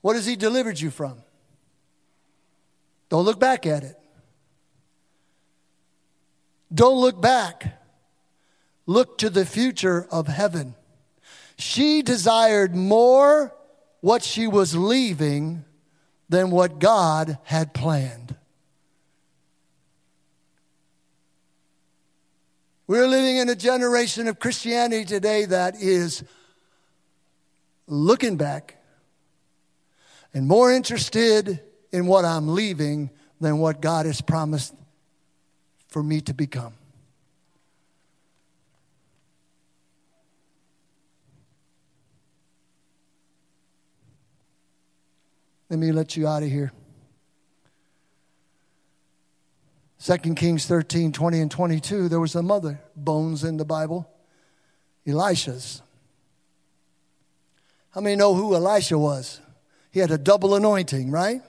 What 0.00 0.16
has 0.16 0.24
He 0.24 0.36
delivered 0.36 0.80
you 0.80 0.88
from? 0.88 1.18
Don't 3.10 3.26
look 3.26 3.38
back 3.38 3.66
at 3.66 3.84
it. 3.84 3.98
Don't 6.72 6.98
look 6.98 7.20
back. 7.20 7.78
Look 8.86 9.18
to 9.18 9.28
the 9.28 9.44
future 9.44 10.06
of 10.10 10.28
heaven. 10.28 10.76
She 11.58 12.00
desired 12.00 12.74
more 12.74 13.54
what 14.00 14.22
she 14.22 14.46
was 14.46 14.74
leaving 14.74 15.66
than 16.28 16.50
what 16.50 16.78
God 16.78 17.38
had 17.44 17.72
planned. 17.72 18.36
We're 22.86 23.06
living 23.06 23.36
in 23.36 23.48
a 23.48 23.54
generation 23.54 24.28
of 24.28 24.38
Christianity 24.38 25.04
today 25.04 25.44
that 25.44 25.76
is 25.76 26.24
looking 27.86 28.36
back 28.36 28.76
and 30.32 30.46
more 30.46 30.72
interested 30.72 31.60
in 31.92 32.06
what 32.06 32.24
I'm 32.24 32.54
leaving 32.54 33.10
than 33.40 33.58
what 33.58 33.80
God 33.80 34.06
has 34.06 34.20
promised 34.20 34.74
for 35.88 36.02
me 36.02 36.20
to 36.22 36.34
become. 36.34 36.74
Let 45.68 45.78
me 45.78 45.92
let 45.92 46.16
you 46.16 46.26
out 46.26 46.42
of 46.42 46.48
here. 46.48 46.72
2 50.02 50.16
Kings 50.34 50.64
13, 50.66 51.12
20 51.12 51.40
and 51.40 51.50
22, 51.50 52.08
there 52.08 52.20
was 52.20 52.32
some 52.32 52.50
other 52.50 52.80
bones 52.94 53.44
in 53.44 53.56
the 53.56 53.64
Bible. 53.64 54.08
Elisha's. 55.06 55.82
How 57.90 58.00
many 58.00 58.16
know 58.16 58.34
who 58.34 58.54
Elisha 58.54 58.96
was? 58.96 59.40
He 59.90 60.00
had 60.00 60.10
a 60.10 60.18
double 60.18 60.54
anointing, 60.54 61.10
right? 61.10 61.42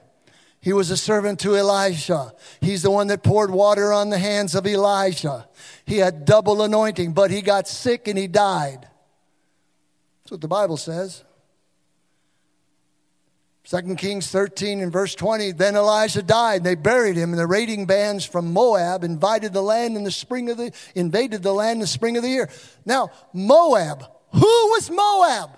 He 0.62 0.74
was 0.74 0.90
a 0.90 0.98
servant 0.98 1.40
to 1.42 1.56
Elisha. 1.56 2.34
He's 2.60 2.82
the 2.82 2.92
one 2.92 3.08
that 3.08 3.24
poured 3.24 3.52
water 3.52 3.94
on 3.94 4.10
the 4.10 4.18
hands 4.18 4.56
of 4.56 4.66
Elijah. 4.66 5.48
He 5.86 5.98
had 5.98 6.26
double 6.26 6.62
anointing, 6.62 7.14
but 7.14 7.32
he 7.32 7.42
got 7.42 7.68
sick 7.68 8.08
and 8.08 8.18
he 8.18 8.28
died. 8.28 8.88
That's 10.24 10.32
what 10.32 10.42
the 10.42 10.48
Bible 10.48 10.78
says. 10.78 11.24
2 13.70 13.96
Kings 13.98 14.32
13 14.32 14.82
and 14.82 14.92
verse 14.92 15.14
20, 15.14 15.52
then 15.52 15.76
Elijah 15.76 16.24
died. 16.24 16.58
And 16.58 16.66
they 16.66 16.74
buried 16.74 17.16
him, 17.16 17.30
and 17.30 17.40
the 17.40 17.46
raiding 17.46 17.86
bands 17.86 18.26
from 18.26 18.52
Moab 18.52 19.04
invaded 19.04 19.54
the 19.54 19.62
land 19.62 19.96
in 19.96 20.04
the 20.04 20.10
spring 20.10 20.50
of 20.50 20.58
the 20.58 20.72
invaded 20.96 21.44
the 21.44 21.54
land 21.54 21.74
in 21.74 21.82
the 21.82 21.88
spring 21.88 22.18
of 22.18 22.24
the 22.24 22.30
year. 22.30 22.50
Now, 22.84 23.12
Moab, 23.32 24.06
who 24.32 24.40
was 24.42 24.90
Moab? 24.90 25.52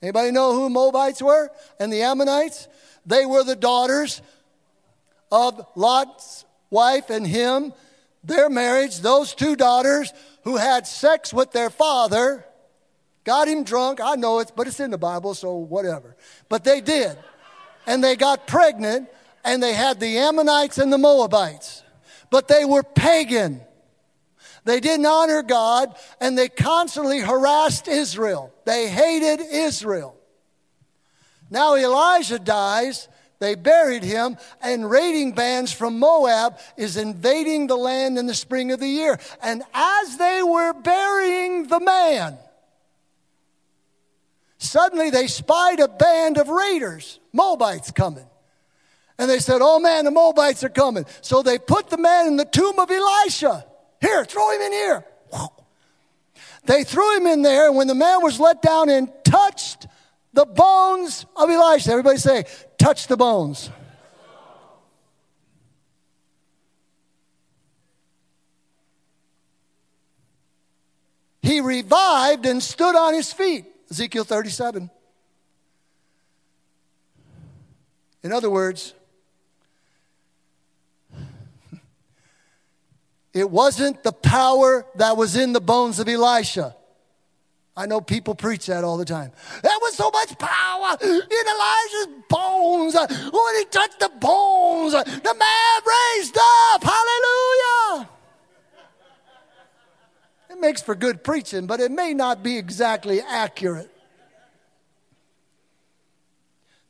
Anybody 0.00 0.30
know 0.30 0.52
who 0.52 0.70
Moabites 0.70 1.20
were 1.20 1.50
and 1.80 1.92
the 1.92 2.02
Ammonites? 2.02 2.68
They 3.04 3.26
were 3.26 3.42
the 3.42 3.56
daughters 3.56 4.22
of 5.32 5.66
Lot's 5.74 6.44
wife 6.70 7.10
and 7.10 7.26
him, 7.26 7.72
their 8.22 8.48
marriage, 8.48 9.00
those 9.00 9.34
two 9.34 9.56
daughters 9.56 10.12
who 10.44 10.56
had 10.56 10.86
sex 10.86 11.34
with 11.34 11.50
their 11.50 11.70
father, 11.70 12.44
got 13.24 13.48
him 13.48 13.64
drunk. 13.64 14.00
I 14.02 14.14
know 14.14 14.38
it, 14.38 14.52
but 14.54 14.66
it's 14.66 14.80
in 14.80 14.90
the 14.90 14.98
Bible, 14.98 15.34
so 15.34 15.56
whatever. 15.56 16.16
But 16.48 16.64
they 16.64 16.80
did. 16.80 17.18
And 17.86 18.02
they 18.02 18.16
got 18.16 18.46
pregnant, 18.46 19.08
and 19.44 19.62
they 19.62 19.74
had 19.74 20.00
the 20.00 20.18
Ammonites 20.18 20.78
and 20.78 20.92
the 20.92 20.98
Moabites. 20.98 21.82
But 22.30 22.48
they 22.48 22.64
were 22.64 22.82
pagan. 22.82 23.60
They 24.64 24.80
didn't 24.80 25.06
honor 25.06 25.42
God, 25.42 25.94
and 26.20 26.38
they 26.38 26.48
constantly 26.48 27.20
harassed 27.20 27.86
Israel. 27.88 28.52
They 28.64 28.88
hated 28.88 29.40
Israel. 29.40 30.16
Now 31.50 31.76
Elijah 31.76 32.38
dies, 32.38 33.08
they 33.38 33.54
buried 33.54 34.02
him, 34.02 34.38
and 34.62 34.90
raiding 34.90 35.32
bands 35.32 35.70
from 35.70 35.98
Moab 35.98 36.58
is 36.78 36.96
invading 36.96 37.66
the 37.66 37.76
land 37.76 38.16
in 38.16 38.26
the 38.26 38.34
spring 38.34 38.72
of 38.72 38.80
the 38.80 38.88
year. 38.88 39.18
And 39.42 39.62
as 39.74 40.16
they 40.16 40.42
were 40.42 40.72
burying 40.72 41.66
the 41.66 41.80
man, 41.80 42.38
suddenly 44.64 45.10
they 45.10 45.26
spied 45.26 45.80
a 45.80 45.88
band 45.88 46.38
of 46.38 46.48
raiders, 46.48 47.20
Moabites 47.32 47.90
coming. 47.90 48.26
And 49.18 49.30
they 49.30 49.38
said, 49.38 49.60
Oh 49.62 49.78
man, 49.78 50.04
the 50.04 50.10
Moabites 50.10 50.64
are 50.64 50.68
coming. 50.68 51.06
So 51.20 51.42
they 51.42 51.58
put 51.58 51.90
the 51.90 51.98
man 51.98 52.26
in 52.26 52.36
the 52.36 52.44
tomb 52.44 52.78
of 52.78 52.90
Elisha. 52.90 53.64
Here, 54.00 54.24
throw 54.24 54.50
him 54.50 54.60
in 54.60 54.72
here. 54.72 55.04
They 56.66 56.82
threw 56.82 57.16
him 57.16 57.26
in 57.26 57.42
there, 57.42 57.68
and 57.68 57.76
when 57.76 57.86
the 57.86 57.94
man 57.94 58.22
was 58.22 58.40
let 58.40 58.62
down 58.62 58.88
and 58.88 59.10
touched 59.22 59.86
the 60.34 60.44
bones 60.44 61.26
of 61.36 61.48
Elisha. 61.48 61.90
Everybody 61.90 62.18
say, 62.18 62.44
touch 62.78 63.06
the 63.06 63.16
bones. 63.16 63.70
He 71.42 71.60
revived 71.60 72.46
and 72.46 72.62
stood 72.62 72.96
on 72.96 73.14
his 73.14 73.32
feet. 73.32 73.66
Ezekiel 73.94 74.24
37. 74.24 74.90
In 78.24 78.32
other 78.32 78.50
words, 78.50 78.92
it 83.32 83.48
wasn't 83.48 84.02
the 84.02 84.10
power 84.10 84.84
that 84.96 85.16
was 85.16 85.36
in 85.36 85.52
the 85.52 85.60
bones 85.60 86.00
of 86.00 86.08
Elisha. 86.08 86.74
I 87.76 87.86
know 87.86 88.00
people 88.00 88.34
preach 88.34 88.66
that 88.66 88.82
all 88.82 88.96
the 88.96 89.04
time. 89.04 89.30
There 89.62 89.78
was 89.80 89.94
so 89.94 90.10
much 90.10 90.36
power 90.40 90.96
in 91.00 91.44
Elijah's 91.54 92.08
bones. 92.28 92.96
When 92.96 93.56
he 93.58 93.64
touched 93.66 94.00
the 94.00 94.10
bones, 94.18 94.92
the 94.94 95.34
man 95.38 95.82
raised 95.86 96.36
up. 96.36 96.82
Hallelujah. 96.82 97.73
It 100.54 100.60
makes 100.60 100.80
for 100.80 100.94
good 100.94 101.24
preaching, 101.24 101.66
but 101.66 101.80
it 101.80 101.90
may 101.90 102.14
not 102.14 102.44
be 102.44 102.56
exactly 102.58 103.20
accurate. 103.20 103.90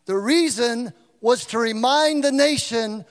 The 0.04 0.18
reason 0.18 0.92
was 1.22 1.46
to 1.46 1.58
remind 1.58 2.22
the 2.22 2.30
nation 2.30 3.06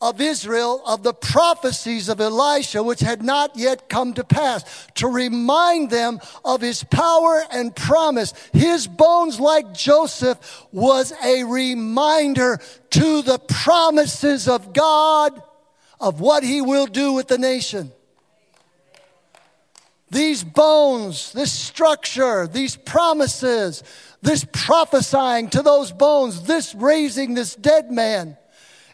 of 0.00 0.22
Israel 0.22 0.82
of 0.86 1.02
the 1.02 1.12
prophecies 1.12 2.08
of 2.08 2.18
Elisha, 2.18 2.82
which 2.82 3.00
had 3.00 3.22
not 3.22 3.56
yet 3.56 3.90
come 3.90 4.14
to 4.14 4.24
pass, 4.24 4.88
to 4.94 5.06
remind 5.06 5.90
them 5.90 6.18
of 6.46 6.62
his 6.62 6.82
power 6.84 7.44
and 7.50 7.76
promise. 7.76 8.32
His 8.54 8.86
bones, 8.86 9.38
like 9.38 9.74
Joseph, 9.74 10.66
was 10.72 11.12
a 11.22 11.44
reminder 11.44 12.58
to 12.88 13.20
the 13.20 13.38
promises 13.38 14.48
of 14.48 14.72
God 14.72 15.42
of 16.00 16.20
what 16.20 16.42
he 16.42 16.62
will 16.62 16.86
do 16.86 17.12
with 17.12 17.28
the 17.28 17.38
nation. 17.38 17.92
These 20.14 20.44
bones, 20.44 21.32
this 21.32 21.50
structure, 21.50 22.46
these 22.46 22.76
promises, 22.76 23.82
this 24.22 24.46
prophesying 24.52 25.50
to 25.50 25.60
those 25.60 25.90
bones, 25.90 26.44
this 26.44 26.72
raising 26.72 27.34
this 27.34 27.56
dead 27.56 27.90
man 27.90 28.36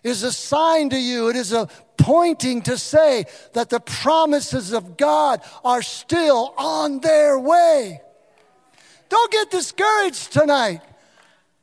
is 0.03 0.23
a 0.23 0.33
sign 0.33 0.89
to 0.89 0.99
you. 0.99 1.29
It 1.29 1.37
is 1.37 1.53
a 1.53 1.69
pointing 1.99 2.63
to 2.63 2.79
say 2.79 3.27
that 3.53 3.69
the 3.69 3.81
promises 3.81 4.73
of 4.73 4.97
God 4.97 5.43
are 5.63 5.83
still 5.83 6.55
on 6.57 7.01
their 7.01 7.39
way. 7.39 8.01
Don't 9.11 9.31
get 9.31 9.51
discouraged 9.51 10.33
tonight. 10.33 10.81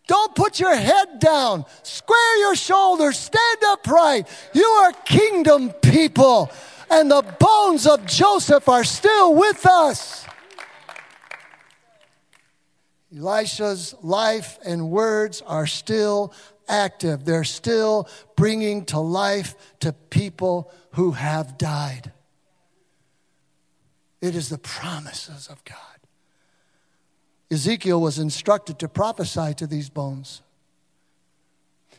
Don't 0.08 0.36
put 0.36 0.60
your 0.60 0.76
head 0.76 1.18
down. 1.18 1.66
Square 1.82 2.38
your 2.38 2.56
shoulders. 2.56 3.18
Stand 3.18 3.58
upright. 3.70 4.28
You 4.54 4.66
are 4.66 4.92
kingdom 4.94 5.72
people. 5.72 6.52
And 6.90 7.12
the 7.12 7.22
bones 7.40 7.86
of 7.86 8.06
Joseph 8.06 8.70
are 8.70 8.84
still 8.84 9.36
with 9.36 9.66
us. 9.66 10.26
Elisha's 13.16 13.96
life 14.02 14.58
and 14.66 14.90
words 14.90 15.42
are 15.42 15.68
still 15.68 16.34
active. 16.68 17.26
They're 17.26 17.44
still 17.44 18.08
bringing 18.36 18.86
to 18.86 19.00
life 19.00 19.56
to 19.80 19.94
people 19.94 20.72
who 20.92 21.12
have 21.12 21.58
died. 21.58 22.12
It 24.22 24.36
is 24.36 24.50
the 24.50 24.58
promises 24.58 25.48
of 25.48 25.64
God. 25.64 25.78
Ezekiel 27.50 28.02
was 28.02 28.20
instructed 28.20 28.80
to 28.80 28.90
prophesy 28.90 29.54
to 29.56 29.68
these 29.68 29.90
bones. 29.90 30.42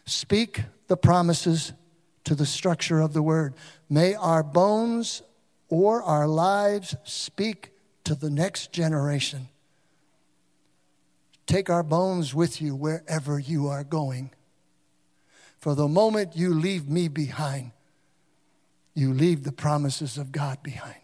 Speak 0.04 0.62
the 0.88 0.96
promises 0.96 1.72
to 2.28 2.34
the 2.34 2.44
structure 2.44 3.00
of 3.00 3.14
the 3.14 3.22
word. 3.22 3.54
May 3.88 4.12
our 4.12 4.42
bones 4.42 5.22
or 5.70 6.02
our 6.02 6.28
lives 6.28 6.94
speak 7.02 7.70
to 8.04 8.14
the 8.14 8.28
next 8.28 8.70
generation. 8.70 9.48
Take 11.46 11.70
our 11.70 11.82
bones 11.82 12.34
with 12.34 12.60
you 12.60 12.76
wherever 12.76 13.38
you 13.38 13.68
are 13.68 13.82
going. 13.82 14.30
For 15.56 15.74
the 15.74 15.88
moment 15.88 16.36
you 16.36 16.52
leave 16.52 16.86
me 16.86 17.08
behind, 17.08 17.70
you 18.92 19.14
leave 19.14 19.44
the 19.44 19.50
promises 19.50 20.18
of 20.18 20.30
God 20.30 20.62
behind. 20.62 21.00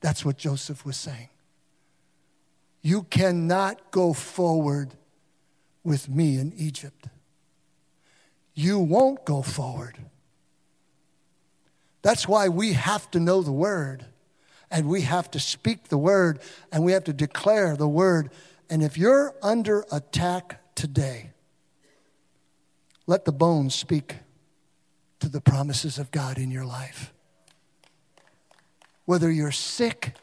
That's 0.00 0.24
what 0.24 0.38
Joseph 0.38 0.86
was 0.86 0.96
saying. 0.96 1.28
You 2.80 3.02
cannot 3.02 3.90
go 3.90 4.14
forward 4.14 4.94
with 5.84 6.08
me 6.08 6.38
in 6.38 6.54
Egypt. 6.56 7.08
You 8.56 8.80
won't 8.80 9.24
go 9.26 9.42
forward. 9.42 9.98
That's 12.00 12.26
why 12.26 12.48
we 12.48 12.72
have 12.72 13.08
to 13.10 13.20
know 13.20 13.42
the 13.42 13.52
word 13.52 14.06
and 14.70 14.88
we 14.88 15.02
have 15.02 15.30
to 15.32 15.40
speak 15.40 15.88
the 15.88 15.98
word 15.98 16.40
and 16.72 16.84
we 16.84 16.92
have 16.92 17.04
to 17.04 17.12
declare 17.12 17.76
the 17.76 17.86
word. 17.86 18.30
And 18.70 18.82
if 18.82 18.96
you're 18.96 19.34
under 19.42 19.84
attack 19.92 20.74
today, 20.74 21.32
let 23.06 23.26
the 23.26 23.32
bones 23.32 23.74
speak 23.74 24.16
to 25.20 25.28
the 25.28 25.40
promises 25.40 25.98
of 25.98 26.10
God 26.10 26.38
in 26.38 26.50
your 26.50 26.64
life. 26.64 27.12
Whether 29.04 29.30
you're 29.30 29.52
sick, 29.52 30.14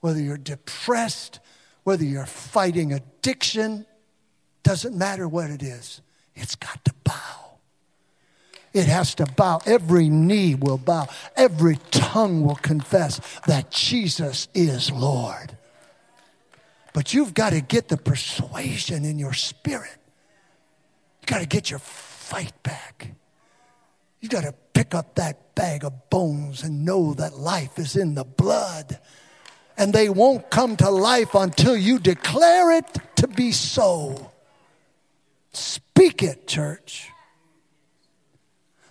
whether 0.00 0.20
you're 0.20 0.38
depressed, 0.38 1.40
whether 1.84 2.04
you're 2.04 2.24
fighting 2.24 2.92
addiction, 2.92 3.84
doesn't 4.62 4.96
matter 4.96 5.28
what 5.28 5.50
it 5.50 5.62
is, 5.62 6.00
it's 6.34 6.54
got 6.54 6.84
to 6.86 6.94
bow. 7.04 7.49
It 8.72 8.86
has 8.86 9.14
to 9.16 9.26
bow. 9.26 9.60
Every 9.66 10.08
knee 10.08 10.54
will 10.54 10.78
bow. 10.78 11.08
Every 11.36 11.76
tongue 11.90 12.42
will 12.42 12.56
confess 12.56 13.20
that 13.46 13.70
Jesus 13.70 14.48
is 14.54 14.90
Lord. 14.90 15.56
But 16.92 17.14
you've 17.14 17.34
got 17.34 17.50
to 17.50 17.60
get 17.60 17.88
the 17.88 17.96
persuasion 17.96 19.04
in 19.04 19.18
your 19.18 19.32
spirit 19.32 20.00
You've 21.20 21.26
got 21.26 21.40
to 21.40 21.46
get 21.46 21.70
your 21.70 21.78
fight 21.78 22.52
back. 22.62 23.12
You've 24.20 24.32
got 24.32 24.42
to 24.42 24.54
pick 24.72 24.94
up 24.94 25.14
that 25.14 25.54
bag 25.54 25.84
of 25.84 26.10
bones 26.10 26.62
and 26.62 26.84
know 26.84 27.14
that 27.14 27.38
life 27.38 27.78
is 27.78 27.96
in 27.96 28.14
the 28.14 28.24
blood. 28.24 28.98
And 29.76 29.92
they 29.92 30.08
won't 30.08 30.50
come 30.50 30.76
to 30.76 30.90
life 30.90 31.34
until 31.34 31.76
you 31.76 31.98
declare 31.98 32.72
it 32.72 32.98
to 33.16 33.28
be 33.28 33.52
so. 33.52 34.32
Speak 35.52 36.22
it, 36.22 36.46
church. 36.46 37.10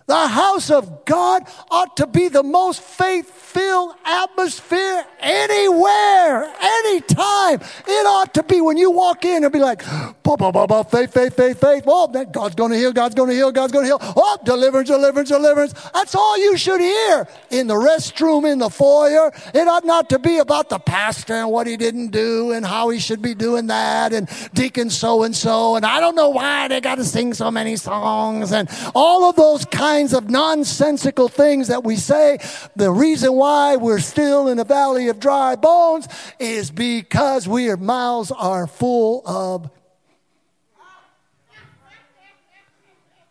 The 0.09 0.27
house 0.27 0.71
of 0.71 1.05
God 1.05 1.43
ought 1.69 1.95
to 1.97 2.07
be 2.07 2.29
the 2.29 2.41
most 2.41 2.81
faith 2.81 3.29
filled 3.29 3.93
atmosphere 4.03 5.05
anywhere, 5.19 6.51
anytime. 6.59 7.59
It 7.87 8.05
ought 8.07 8.33
to 8.33 8.41
be 8.41 8.59
when 8.59 8.77
you 8.77 8.89
walk 8.89 9.23
in 9.23 9.43
and 9.43 9.53
be 9.53 9.59
like, 9.59 9.83
bah, 10.23 10.35
bah, 10.35 10.51
bah, 10.51 10.65
bah, 10.65 10.81
faith, 10.81 11.13
faith, 11.13 11.35
faith, 11.35 11.61
faith. 11.61 11.83
Oh, 11.85 12.07
God's 12.07 12.55
going 12.55 12.71
to 12.71 12.77
heal, 12.77 12.91
God's 12.91 13.13
going 13.13 13.29
to 13.29 13.35
heal, 13.35 13.51
God's 13.51 13.71
going 13.71 13.85
to 13.85 13.87
heal. 13.87 13.99
Oh, 14.01 14.37
deliverance, 14.43 14.89
deliverance, 14.89 15.29
deliverance. 15.29 15.73
That's 15.93 16.15
all 16.15 16.39
you 16.39 16.57
should 16.57 16.81
hear 16.81 17.27
in 17.51 17.67
the 17.67 17.75
restroom, 17.75 18.51
in 18.51 18.57
the 18.57 18.69
foyer. 18.71 19.31
It 19.53 19.67
ought 19.67 19.85
not 19.85 20.09
to 20.09 20.17
be 20.17 20.39
about 20.39 20.69
the 20.69 20.79
pastor 20.79 21.35
and 21.35 21.51
what 21.51 21.67
he 21.67 21.77
didn't 21.77 22.07
do 22.07 22.51
and 22.51 22.65
how 22.65 22.89
he 22.89 22.97
should 22.97 23.21
be 23.21 23.35
doing 23.35 23.67
that 23.67 24.13
and 24.13 24.27
deacon 24.55 24.89
so 24.89 25.21
and 25.21 25.35
so. 25.35 25.75
And 25.75 25.85
I 25.85 25.99
don't 25.99 26.15
know 26.15 26.29
why 26.29 26.67
they 26.67 26.81
got 26.81 26.95
to 26.95 27.05
sing 27.05 27.35
so 27.35 27.51
many 27.51 27.75
songs 27.75 28.51
and 28.51 28.67
all 28.95 29.29
of 29.29 29.35
those 29.35 29.65
kinds 29.65 29.98
kinds 29.99 30.13
of 30.13 30.29
nonsensical 30.29 31.27
things 31.27 31.67
that 31.67 31.83
we 31.83 31.97
say. 31.97 32.39
The 32.77 32.89
reason 32.89 33.33
why 33.33 33.75
we're 33.75 33.99
still 33.99 34.47
in 34.47 34.57
a 34.57 34.63
valley 34.63 35.09
of 35.09 35.19
dry 35.19 35.57
bones 35.57 36.07
is 36.39 36.71
because 36.71 37.49
we, 37.49 37.69
our 37.69 37.75
mouths 37.75 38.31
are 38.31 38.65
full 38.65 39.21
of. 39.25 39.69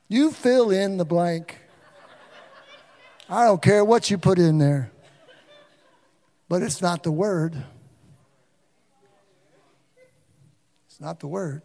You 0.09 0.31
fill 0.31 0.71
in 0.71 0.99
the 0.99 1.07
blank. 1.07 1.59
I 3.31 3.45
don't 3.45 3.63
care 3.63 3.83
what 3.83 4.11
you 4.11 4.19
put 4.19 4.39
in 4.39 4.59
there, 4.59 4.91
but 6.51 6.63
it's 6.63 6.83
not 6.83 7.03
the 7.03 7.13
word. 7.13 7.65
It's 10.87 11.01
not 11.01 11.21
the 11.21 11.29
word. 11.29 11.63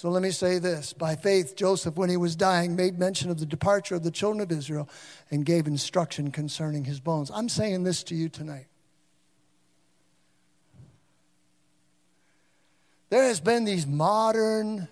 So 0.00 0.08
let 0.08 0.22
me 0.22 0.30
say 0.30 0.58
this. 0.58 0.94
By 0.94 1.14
faith, 1.14 1.54
Joseph, 1.54 1.96
when 1.96 2.08
he 2.08 2.16
was 2.16 2.34
dying, 2.34 2.74
made 2.74 2.98
mention 2.98 3.30
of 3.30 3.38
the 3.38 3.44
departure 3.44 3.94
of 3.94 4.02
the 4.02 4.10
children 4.10 4.40
of 4.40 4.50
Israel 4.50 4.88
and 5.30 5.44
gave 5.44 5.66
instruction 5.66 6.30
concerning 6.30 6.84
his 6.86 7.00
bones. 7.00 7.30
I'm 7.30 7.50
saying 7.50 7.82
this 7.82 8.02
to 8.04 8.14
you 8.14 8.30
tonight. 8.30 8.68
There 13.10 13.24
has 13.24 13.40
been 13.40 13.66
these 13.66 13.86
modern 13.86 14.88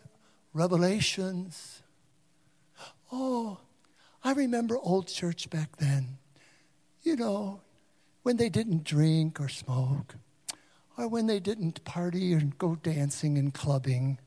revelations. 0.52 1.80
Oh, 3.10 3.60
I 4.22 4.32
remember 4.32 4.76
old 4.76 5.08
church 5.08 5.48
back 5.48 5.78
then. 5.78 6.18
You 7.02 7.16
know, 7.16 7.62
when 8.24 8.36
they 8.36 8.50
didn't 8.50 8.84
drink 8.84 9.40
or 9.40 9.48
smoke, 9.48 10.16
or 10.98 11.08
when 11.08 11.26
they 11.26 11.40
didn't 11.40 11.82
party 11.84 12.34
and 12.34 12.58
go 12.58 12.74
dancing 12.74 13.38
and 13.38 13.54
clubbing 13.54 14.18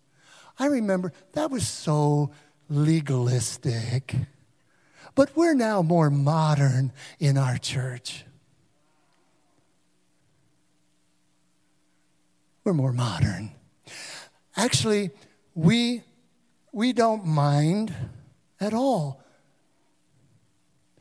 I 0.61 0.67
remember 0.67 1.11
that 1.33 1.49
was 1.49 1.67
so 1.67 2.29
legalistic. 2.69 4.13
But 5.15 5.35
we're 5.35 5.55
now 5.55 5.81
more 5.81 6.11
modern 6.11 6.93
in 7.19 7.35
our 7.35 7.57
church. 7.57 8.25
We're 12.63 12.75
more 12.75 12.93
modern. 12.93 13.53
Actually, 14.55 15.09
we, 15.55 16.03
we 16.71 16.93
don't 16.93 17.25
mind 17.25 17.95
at 18.59 18.75
all 18.75 19.20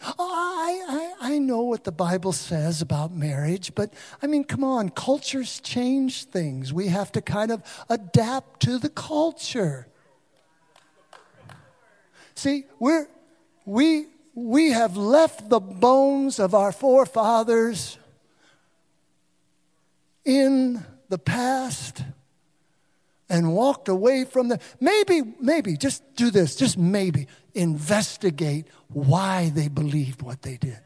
Oh, 0.03 0.15
I, 0.19 1.19
I, 1.21 1.35
I 1.35 1.39
know 1.39 1.63
what 1.63 1.85
the 1.85 1.93
Bible 1.93 2.33
says 2.33 2.81
about 2.81 3.13
marriage, 3.13 3.75
but 3.75 3.93
I 4.23 4.27
mean, 4.27 4.45
come 4.45 4.65
on, 4.65 4.89
cultures 4.89 5.61
change 5.61 6.25
things. 6.25 6.73
We 6.73 6.89
have 6.89 7.13
to 7.13 7.21
kind 7.21 7.51
of 7.51 7.63
adapt 7.89 8.61
to 8.63 8.79
the 8.79 8.89
culture. 8.89 9.87
See, 12.35 12.65
we're, 12.79 13.09
we, 13.67 14.07
we 14.35 14.71
have 14.71 14.97
left 14.97 15.51
the 15.51 15.61
bones 15.61 16.39
of 16.39 16.55
our 16.55 16.73
forefathers 16.73 17.99
in 20.25 20.85
the 21.11 21.19
past 21.19 22.05
and 23.31 23.55
walked 23.55 23.89
away 23.89 24.25
from 24.25 24.49
them. 24.49 24.59
Maybe, 24.81 25.23
maybe, 25.41 25.77
just 25.77 26.03
do 26.17 26.31
this, 26.31 26.57
just 26.57 26.77
maybe 26.77 27.29
investigate 27.55 28.67
why 28.89 29.51
they 29.55 29.69
believed 29.69 30.21
what 30.21 30.43
they 30.43 30.57
did. 30.57 30.81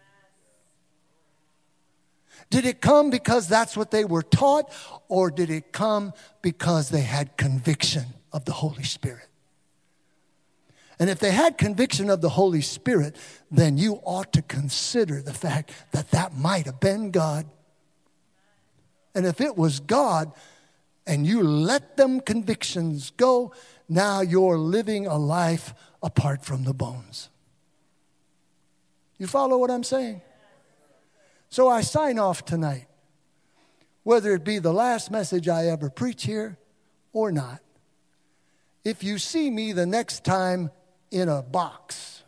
Did 2.51 2.67
it 2.67 2.83
come 2.83 3.11
because 3.11 3.49
that's 3.49 3.77
what 3.77 3.91
they 3.91 4.05
were 4.05 4.23
taught, 4.23 4.71
or 5.09 5.31
did 5.31 5.51
it 5.51 5.73
come 5.73 6.13
because 6.43 6.91
they 6.91 7.01
had 7.01 7.37
conviction 7.39 8.05
of 8.33 8.45
the 8.45 8.53
Holy 8.53 8.85
Spirit? 8.85 9.27
And 10.99 11.11
if 11.11 11.19
they 11.19 11.33
had 11.33 11.59
conviction 11.59 12.11
of 12.11 12.21
the 12.21 12.29
Holy 12.29 12.61
Spirit, 12.61 13.17
then 13.51 13.79
you 13.79 13.95
ought 14.05 14.33
to 14.35 14.43
consider 14.43 15.23
the 15.23 15.33
fact 15.33 15.73
that 15.93 16.11
that 16.11 16.37
might 16.37 16.67
have 16.67 16.79
been 16.79 17.11
God. 17.11 17.47
And 19.15 19.27
if 19.27 19.41
it 19.41 19.57
was 19.57 19.81
God 19.81 20.33
and 21.07 21.27
you 21.27 21.43
let 21.43 21.97
them 21.97 22.21
convictions 22.21 23.11
go, 23.17 23.53
now 23.89 24.21
you're 24.21 24.59
living 24.59 25.07
a 25.07 25.19
life 25.19 25.75
apart 26.03 26.45
from 26.45 26.65
the 26.65 26.75
bones. 26.75 27.29
You 29.19 29.27
follow 29.27 29.59
what 29.59 29.71
I'm 29.71 29.85
saying? 29.85 30.23
So 31.49 31.69
I 31.69 31.83
sign 31.83 32.19
off 32.19 32.45
tonight, 32.45 32.87
whether 34.03 34.35
it 34.35 34.45
be 34.45 34.59
the 34.59 34.73
last 34.73 35.11
message 35.11 35.49
I 35.49 35.67
ever 35.67 35.89
preach 35.89 36.25
here 36.25 36.59
or 37.13 37.31
not. 37.31 37.61
If 38.85 39.05
you 39.05 39.19
see 39.19 39.51
me 39.51 39.73
the 39.73 39.87
next 39.87 40.25
time 40.25 40.71
in 41.11 41.29
a 41.29 41.43
box 41.43 42.25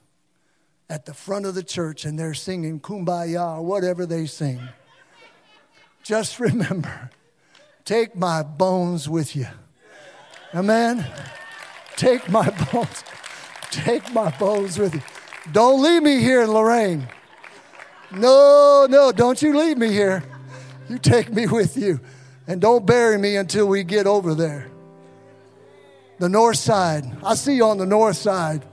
at 0.88 1.06
the 1.06 1.12
front 1.12 1.44
of 1.44 1.54
the 1.54 1.62
church 1.62 2.04
and 2.04 2.18
they're 2.18 2.34
singing 2.34 2.80
kumbaya 2.80 3.58
or 3.58 3.62
whatever 3.62 4.06
they 4.06 4.26
sing, 4.26 4.60
just 6.02 6.38
remember 6.38 7.10
take 7.86 8.16
my 8.16 8.42
bones 8.42 9.08
with 9.08 9.34
you. 9.34 9.46
Amen? 10.54 11.06
Take 11.96 12.28
my 12.28 12.50
bones. 12.72 13.04
Take 13.70 14.12
my 14.12 14.30
bones 14.38 14.78
with 14.78 14.94
you. 14.94 15.02
Don't 15.52 15.82
leave 15.82 16.02
me 16.02 16.20
here 16.20 16.42
in 16.42 16.52
Lorain. 16.52 17.08
No, 18.10 18.86
no, 18.90 19.12
don't 19.12 19.40
you 19.40 19.56
leave 19.56 19.78
me 19.78 19.92
here. 19.92 20.22
You 20.88 20.98
take 20.98 21.32
me 21.32 21.46
with 21.46 21.76
you. 21.76 22.00
And 22.48 22.60
don't 22.60 22.84
bury 22.84 23.18
me 23.18 23.36
until 23.36 23.66
we 23.66 23.84
get 23.84 24.06
over 24.06 24.34
there. 24.34 24.68
The 26.18 26.28
north 26.28 26.58
side. 26.58 27.04
I 27.24 27.34
see 27.34 27.56
you 27.56 27.64
on 27.66 27.78
the 27.78 27.86
north 27.86 28.16
side. 28.16 28.64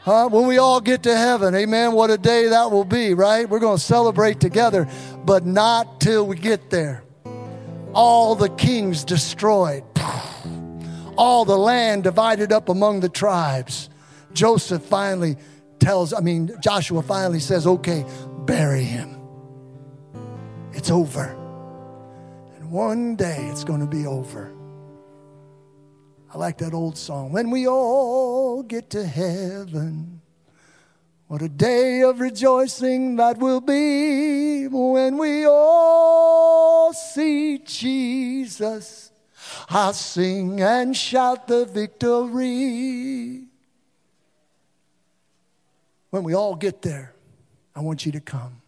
Huh? 0.00 0.28
When 0.28 0.46
we 0.46 0.58
all 0.58 0.80
get 0.80 1.02
to 1.04 1.16
heaven, 1.16 1.54
amen. 1.54 1.92
What 1.92 2.10
a 2.10 2.18
day 2.18 2.48
that 2.48 2.70
will 2.70 2.84
be, 2.84 3.14
right? 3.14 3.48
We're 3.48 3.58
going 3.58 3.78
to 3.78 3.82
celebrate 3.82 4.38
together, 4.38 4.88
but 5.24 5.44
not 5.46 6.00
till 6.00 6.26
we 6.26 6.36
get 6.36 6.70
there. 6.70 7.05
All 7.98 8.34
the 8.34 8.50
kings 8.50 9.04
destroyed, 9.04 9.82
all 11.16 11.46
the 11.46 11.56
land 11.56 12.04
divided 12.04 12.52
up 12.52 12.68
among 12.68 13.00
the 13.00 13.08
tribes. 13.08 13.88
Joseph 14.34 14.82
finally 14.82 15.36
tells, 15.78 16.12
I 16.12 16.20
mean, 16.20 16.50
Joshua 16.60 17.00
finally 17.00 17.40
says, 17.40 17.66
okay, 17.66 18.04
bury 18.44 18.82
him. 18.82 19.18
It's 20.74 20.90
over. 20.90 21.24
And 22.56 22.70
one 22.70 23.16
day 23.16 23.48
it's 23.50 23.64
going 23.64 23.80
to 23.80 23.86
be 23.86 24.06
over. 24.06 24.52
I 26.32 26.36
like 26.36 26.58
that 26.58 26.74
old 26.74 26.98
song. 26.98 27.32
When 27.32 27.50
we 27.50 27.66
all 27.66 28.62
get 28.62 28.90
to 28.90 29.06
heaven, 29.06 30.15
what 31.28 31.42
a 31.42 31.48
day 31.48 32.02
of 32.02 32.20
rejoicing 32.20 33.16
that 33.16 33.38
will 33.38 33.60
be 33.60 34.68
when 34.68 35.18
we 35.18 35.44
all 35.44 36.92
see 36.92 37.58
Jesus. 37.58 39.10
I'll 39.68 39.92
sing 39.92 40.60
and 40.60 40.96
shout 40.96 41.48
the 41.48 41.64
victory. 41.64 43.46
When 46.10 46.22
we 46.22 46.34
all 46.34 46.54
get 46.54 46.82
there, 46.82 47.12
I 47.74 47.80
want 47.80 48.06
you 48.06 48.12
to 48.12 48.20
come. 48.20 48.62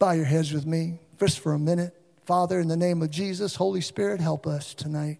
Bow 0.00 0.10
your 0.12 0.24
heads 0.24 0.52
with 0.52 0.66
me 0.66 0.98
just 1.20 1.38
for 1.38 1.52
a 1.52 1.58
minute. 1.58 1.94
Father, 2.24 2.58
in 2.58 2.66
the 2.66 2.76
name 2.76 3.02
of 3.02 3.10
Jesus, 3.10 3.54
Holy 3.54 3.80
Spirit, 3.80 4.20
help 4.20 4.48
us 4.48 4.74
tonight. 4.74 5.18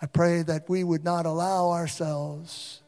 I 0.00 0.06
pray 0.06 0.42
that 0.42 0.68
we 0.68 0.84
would 0.84 1.04
not 1.04 1.24
allow 1.24 1.70
ourselves 1.70 2.81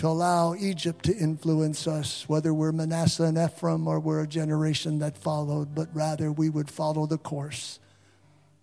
to 0.00 0.06
allow 0.06 0.54
Egypt 0.54 1.04
to 1.04 1.14
influence 1.14 1.86
us, 1.86 2.26
whether 2.26 2.54
we're 2.54 2.72
Manasseh 2.72 3.24
and 3.24 3.36
Ephraim 3.36 3.86
or 3.86 4.00
we're 4.00 4.22
a 4.22 4.26
generation 4.26 4.98
that 5.00 5.14
followed, 5.14 5.74
but 5.74 5.90
rather 5.92 6.32
we 6.32 6.48
would 6.48 6.70
follow 6.70 7.04
the 7.04 7.18
course 7.18 7.78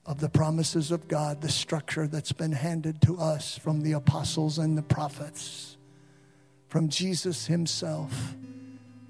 of 0.07 0.19
the 0.19 0.29
promises 0.29 0.89
of 0.89 1.07
God, 1.07 1.41
the 1.41 1.49
structure 1.49 2.07
that's 2.07 2.31
been 2.31 2.53
handed 2.53 3.03
to 3.03 3.19
us 3.19 3.55
from 3.55 3.83
the 3.83 3.91
apostles 3.91 4.57
and 4.57 4.75
the 4.75 4.81
prophets 4.81 5.77
from 6.69 6.89
Jesus 6.89 7.45
Himself, 7.45 8.33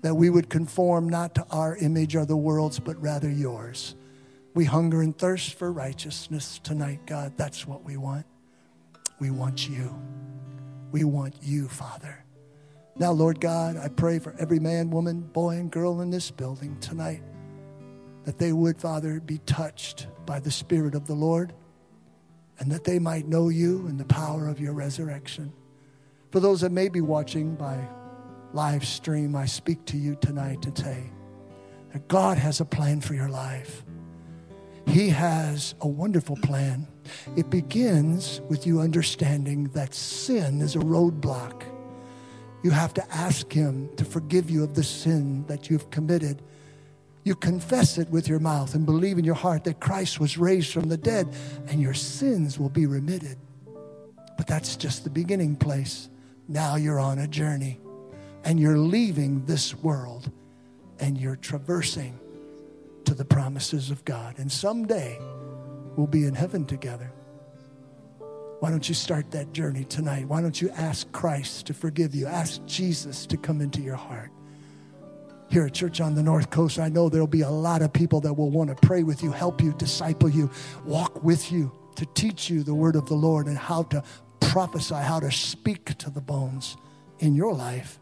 that 0.02 0.16
we 0.16 0.30
would 0.30 0.50
conform 0.50 1.08
not 1.08 1.34
to 1.36 1.46
our 1.50 1.78
image 1.78 2.14
or 2.18 2.26
the 2.26 2.36
world's, 2.36 2.78
but 2.78 3.02
rather 3.02 3.32
yours. 3.32 3.96
We 4.54 4.66
hunger 4.66 5.02
and 5.02 5.18
thirst 5.18 5.54
for 5.54 5.72
righteousness 5.72 6.60
tonight, 6.62 7.06
God. 7.06 7.38
That's 7.38 7.66
what 7.66 7.86
we 7.86 7.96
want. 7.96 8.26
We 9.18 9.32
want 9.32 9.70
you. 9.70 9.98
We 10.92 11.04
want 11.04 11.36
you, 11.42 11.68
Father. 11.68 12.24
Now, 12.96 13.12
Lord 13.12 13.40
God, 13.40 13.78
I 13.78 13.90
pray 13.90 14.20
for 14.20 14.36
every 14.40 14.60
man, 14.60 14.90
woman, 14.90 15.22
boy, 15.22 15.58
and 15.58 15.70
girl 15.70 16.02
in 16.02 16.10
this 16.10 16.32
building 16.32 16.78
tonight 16.80 17.22
that 18.24 18.40
they 18.40 18.52
would, 18.52 18.80
Father, 18.80 19.20
be 19.20 19.38
touched 19.40 20.08
by 20.26 20.40
the 20.40 20.52
Spirit 20.52 20.96
of 20.96 21.06
the 21.06 21.14
Lord 21.14 21.54
and 22.60 22.72
that 22.72 22.84
they 22.84 23.00
might 23.00 23.28
know 23.28 23.50
you 23.50 23.86
and 23.88 24.00
the 24.00 24.06
power 24.06 24.48
of 24.48 24.60
your 24.60 24.74
resurrection. 24.74 25.54
For 26.32 26.40
those 26.40 26.62
that 26.62 26.72
may 26.72 26.90
be 26.90 27.02
watching 27.02 27.56
by 27.56 27.88
live 28.52 28.86
stream, 28.86 29.36
I 29.36 29.46
speak 29.46 29.86
to 29.86 29.98
you 29.98 30.16
tonight 30.16 30.66
and 30.66 30.78
say 30.78 31.12
that 31.94 32.08
God 32.08 32.38
has 32.38 32.60
a 32.60 32.66
plan 32.66 33.00
for 33.00 33.14
your 33.14 33.30
life. 33.30 33.86
He 34.88 35.10
has 35.10 35.76
a 35.82 35.88
wonderful 35.88 36.38
plan. 36.38 36.88
It 37.36 37.50
begins 37.50 38.42
with 38.50 38.66
you 38.66 38.80
understanding 38.80 39.66
that 39.70 39.94
sin 39.94 40.62
is 40.62 40.76
a 40.76 40.80
roadblock. 40.80 41.64
You 42.64 42.72
have 42.72 42.94
to 42.96 43.14
ask 43.14 43.52
Him 43.52 43.90
to 43.98 44.06
forgive 44.06 44.50
you 44.50 44.64
of 44.64 44.76
the 44.76 44.84
sin 44.84 45.46
that 45.48 45.70
you've 45.70 45.90
committed. 45.92 46.42
You 47.24 47.36
confess 47.36 47.98
it 47.98 48.10
with 48.10 48.28
your 48.28 48.40
mouth 48.40 48.74
and 48.74 48.86
believe 48.86 49.18
in 49.18 49.26
your 49.26 49.36
heart 49.36 49.64
that 49.66 49.80
Christ 49.80 50.20
was 50.20 50.38
raised 50.38 50.72
from 50.72 50.90
the 50.90 50.98
dead, 50.98 51.28
and 51.68 51.82
your 51.82 51.94
sins 51.94 52.58
will 52.58 52.70
be 52.70 52.86
remitted. 52.86 53.38
But 54.38 54.48
that's 54.48 54.76
just 54.76 55.04
the 55.04 55.10
beginning 55.10 55.56
place. 55.56 56.10
Now 56.48 56.76
you're 56.76 57.00
on 57.00 57.20
a 57.20 57.28
journey, 57.28 57.80
and 58.44 58.60
you're 58.60 58.78
leaving 58.78 59.46
this 59.46 59.76
world, 59.76 60.32
and 61.00 61.18
you're 61.18 61.36
traversing 61.36 62.18
to 63.04 63.14
the 63.14 63.26
promises 63.26 63.92
of 63.92 64.04
God. 64.06 64.38
And 64.38 64.52
someday 64.52 65.20
we'll 65.98 66.08
be 66.08 66.26
in 66.26 66.36
heaven 66.36 66.66
together. 66.66 67.12
Why 68.60 68.70
don't 68.70 68.88
you 68.88 68.96
start 68.96 69.32
that 69.32 69.52
journey 69.52 69.84
tonight? 69.84 70.28
Why 70.28 70.42
don't 70.42 70.60
you 70.60 70.70
ask 70.70 71.12
Christ 71.12 71.68
to 71.68 71.74
forgive 71.74 72.16
you? 72.16 72.28
Ask 72.28 72.66
Jesus 72.66 73.26
to 73.26 73.38
come 73.38 73.60
into 73.60 73.82
your 73.82 73.96
heart. 73.96 74.32
Here 75.50 75.66
at 75.66 75.74
Church 75.74 76.02
on 76.02 76.16
the 76.16 76.24
North 76.24 76.50
Coast, 76.50 76.80
I 76.80 76.90
know 76.90 77.08
there'll 77.10 77.28
be 77.28 77.42
a 77.42 77.50
lot 77.50 77.82
of 77.82 77.94
people 77.94 78.20
that 78.22 78.34
will 78.34 78.50
want 78.50 78.70
to 78.70 78.88
pray 78.88 79.04
with 79.04 79.24
you, 79.24 79.32
help 79.32 79.62
you, 79.62 79.74
disciple 79.74 80.30
you, 80.30 80.50
walk 80.86 81.24
with 81.24 81.52
you, 81.52 81.72
to 81.96 82.06
teach 82.14 82.50
you 82.50 82.64
the 82.64 82.74
word 82.74 82.96
of 82.96 83.08
the 83.08 83.16
Lord 83.16 83.48
and 83.48 83.58
how 83.58 83.84
to 83.84 84.04
prophesy, 84.40 84.96
how 84.96 85.20
to 85.20 85.32
speak 85.32 85.98
to 85.98 86.10
the 86.10 86.22
bones 86.22 86.78
in 87.20 87.34
your 87.34 87.54
life. 87.54 88.00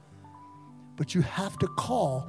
But 0.96 1.14
you 1.14 1.22
have 1.22 1.58
to 1.60 1.68
call, 1.68 2.28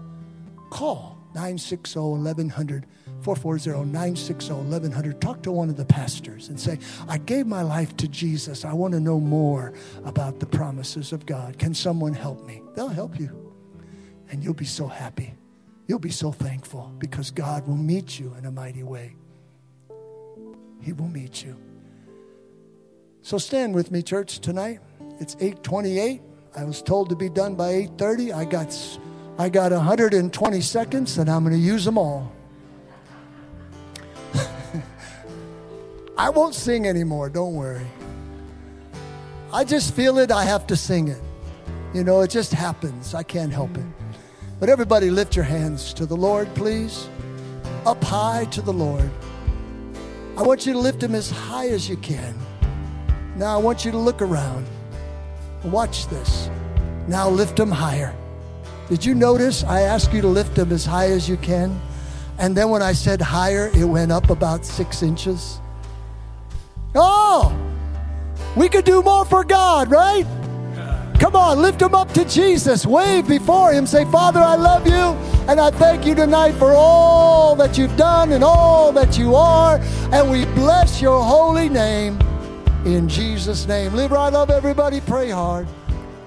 call 0.71 1.19
960 1.35 1.99
1100. 1.99 2.87
440 3.35 3.91
960 3.91 4.53
1100. 4.53 5.21
Talk 5.21 5.43
to 5.43 5.51
one 5.51 5.69
of 5.69 5.77
the 5.77 5.85
pastors 5.85 6.49
and 6.49 6.61
say, 6.61 6.79
I 7.09 7.19
gave 7.19 7.49
my 7.49 7.63
life 7.63 7.97
to 7.97 8.07
Jesus. 8.07 8.65
I 8.65 8.73
want 8.73 8.95
to 8.95 9.01
know 9.01 9.19
more 9.19 9.73
about 10.05 10.39
the 10.39 10.47
promises 10.47 11.13
of 11.13 11.27
God. 11.27 11.59
Can 11.59 11.75
someone 11.75 12.15
help 12.15 12.47
me? 12.47 12.63
They'll 12.77 12.87
help 12.87 13.19
you. 13.19 13.53
And 14.31 14.45
you'll 14.45 14.55
be 14.55 14.65
so 14.65 14.87
happy. 14.87 15.35
You'll 15.89 15.99
be 15.99 16.13
so 16.13 16.31
thankful 16.31 16.93
because 16.99 17.33
God 17.33 17.67
will 17.67 17.77
meet 17.77 18.17
you 18.17 18.33
in 18.39 18.47
a 18.47 18.53
mighty 18.53 18.85
way. 18.85 19.17
He 20.81 20.93
will 20.93 21.09
meet 21.09 21.43
you. 21.43 21.57
So 23.23 23.39
stand 23.39 23.75
with 23.75 23.91
me, 23.91 24.03
church, 24.03 24.39
tonight. 24.39 24.79
It's 25.19 25.35
828. 25.41 26.23
I 26.57 26.63
was 26.63 26.81
told 26.81 27.09
to 27.09 27.17
be 27.17 27.29
done 27.29 27.57
by 27.57 27.71
830. 27.71 28.33
I 28.33 28.45
got 28.45 28.99
I 29.37 29.49
got 29.49 29.73
120 29.73 30.61
seconds 30.61 31.19
and 31.19 31.29
I'm 31.29 31.43
going 31.43 31.57
to 31.57 31.61
use 31.61 31.85
them 31.85 31.99
all. 31.99 32.36
I 36.19 36.31
won't 36.31 36.55
sing 36.55 36.87
anymore, 36.87 37.29
don't 37.29 37.55
worry. 37.55 37.87
I 39.53 39.65
just 39.65 39.95
feel 39.95 40.19
it, 40.19 40.31
I 40.31 40.45
have 40.45 40.67
to 40.69 40.77
sing 40.77 41.09
it. 41.09 41.21
You 41.93 42.05
know, 42.05 42.23
it 42.23 42.31
just 42.31 42.53
happens. 42.53 43.15
I 43.15 43.23
can't 43.23 43.53
help 43.53 43.77
it. 43.77 43.85
But 44.59 44.71
everybody 44.71 45.11
lift 45.11 45.37
your 45.37 45.45
hands 45.45 45.93
to 45.95 46.07
the 46.07 46.17
Lord, 46.17 46.53
please. 46.55 47.09
Up 47.85 48.03
high 48.03 48.47
to 48.47 48.63
the 48.63 48.73
Lord. 48.73 49.11
I 50.37 50.43
want 50.43 50.67
you 50.67 50.73
to 50.73 50.79
lift 50.79 51.03
him 51.03 51.15
as 51.15 51.31
high 51.31 51.69
as 51.69 51.89
you 51.89 51.97
can. 51.99 52.35
Now 53.37 53.55
I 53.55 53.63
want 53.63 53.85
you 53.85 53.91
to 53.91 53.99
look 53.99 54.23
around. 54.23 54.67
Watch 55.65 56.09
this. 56.09 56.49
Now 57.09 57.29
lift 57.29 57.61
him 57.61 57.71
higher. 57.71 58.15
Did 58.89 59.05
you 59.05 59.15
notice 59.15 59.65
I 59.65 59.83
asked 59.83 60.13
you 60.15 60.23
to 60.23 60.29
lift 60.29 60.55
them 60.55 60.73
as 60.73 60.87
high 60.87 61.11
as 61.11 61.29
you 61.29 61.37
can? 61.37 61.79
And 62.39 62.57
then 62.57 62.71
when 62.71 62.83
I 62.83 62.93
said 62.93 63.21
higher, 63.21 63.71
it 63.75 63.85
went 63.85 64.13
up 64.13 64.31
about 64.31 64.65
six 64.65 65.03
inches. 65.03 65.61
Oh, 66.97 67.55
we 68.57 68.69
could 68.69 68.85
do 68.85 69.03
more 69.03 69.25
for 69.25 69.45
God, 69.45 69.91
right? 69.91 70.27
Come 71.19 71.35
on, 71.35 71.63
lift 71.63 71.79
them 71.79 71.95
up 71.95 72.13
to 72.13 72.25
Jesus. 72.25 72.85
Wave 72.87 73.27
before 73.27 73.73
Him. 73.73 73.87
Say, 73.87 74.05
Father, 74.07 74.41
I 74.41 74.57
love 74.57 74.87
you. 74.87 75.17
And 75.49 75.61
I 75.61 75.71
thank 75.71 76.05
you 76.05 76.15
tonight 76.15 76.53
for 76.53 76.73
all 76.73 77.55
that 77.57 77.79
you've 77.79 77.97
done 77.97 78.33
and 78.33 78.43
all 78.43 78.93
that 78.93 79.19
you 79.19 79.35
are. 79.35 79.79
And 80.13 80.31
we 80.31 80.45
bless 80.55 81.01
your 81.01 81.23
holy 81.23 81.69
name 81.69 82.19
in 82.85 83.09
Jesus' 83.09 83.67
name. 83.67 83.95
Live 83.95 84.13
right, 84.13 84.33
love 84.33 84.51
everybody. 84.51 85.01
Pray 85.01 85.31
hard. 85.31 85.67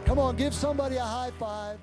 Come 0.05 0.19
on, 0.19 0.35
give 0.35 0.53
somebody 0.53 0.97
a 0.97 1.03
high 1.03 1.31
five. 1.39 1.78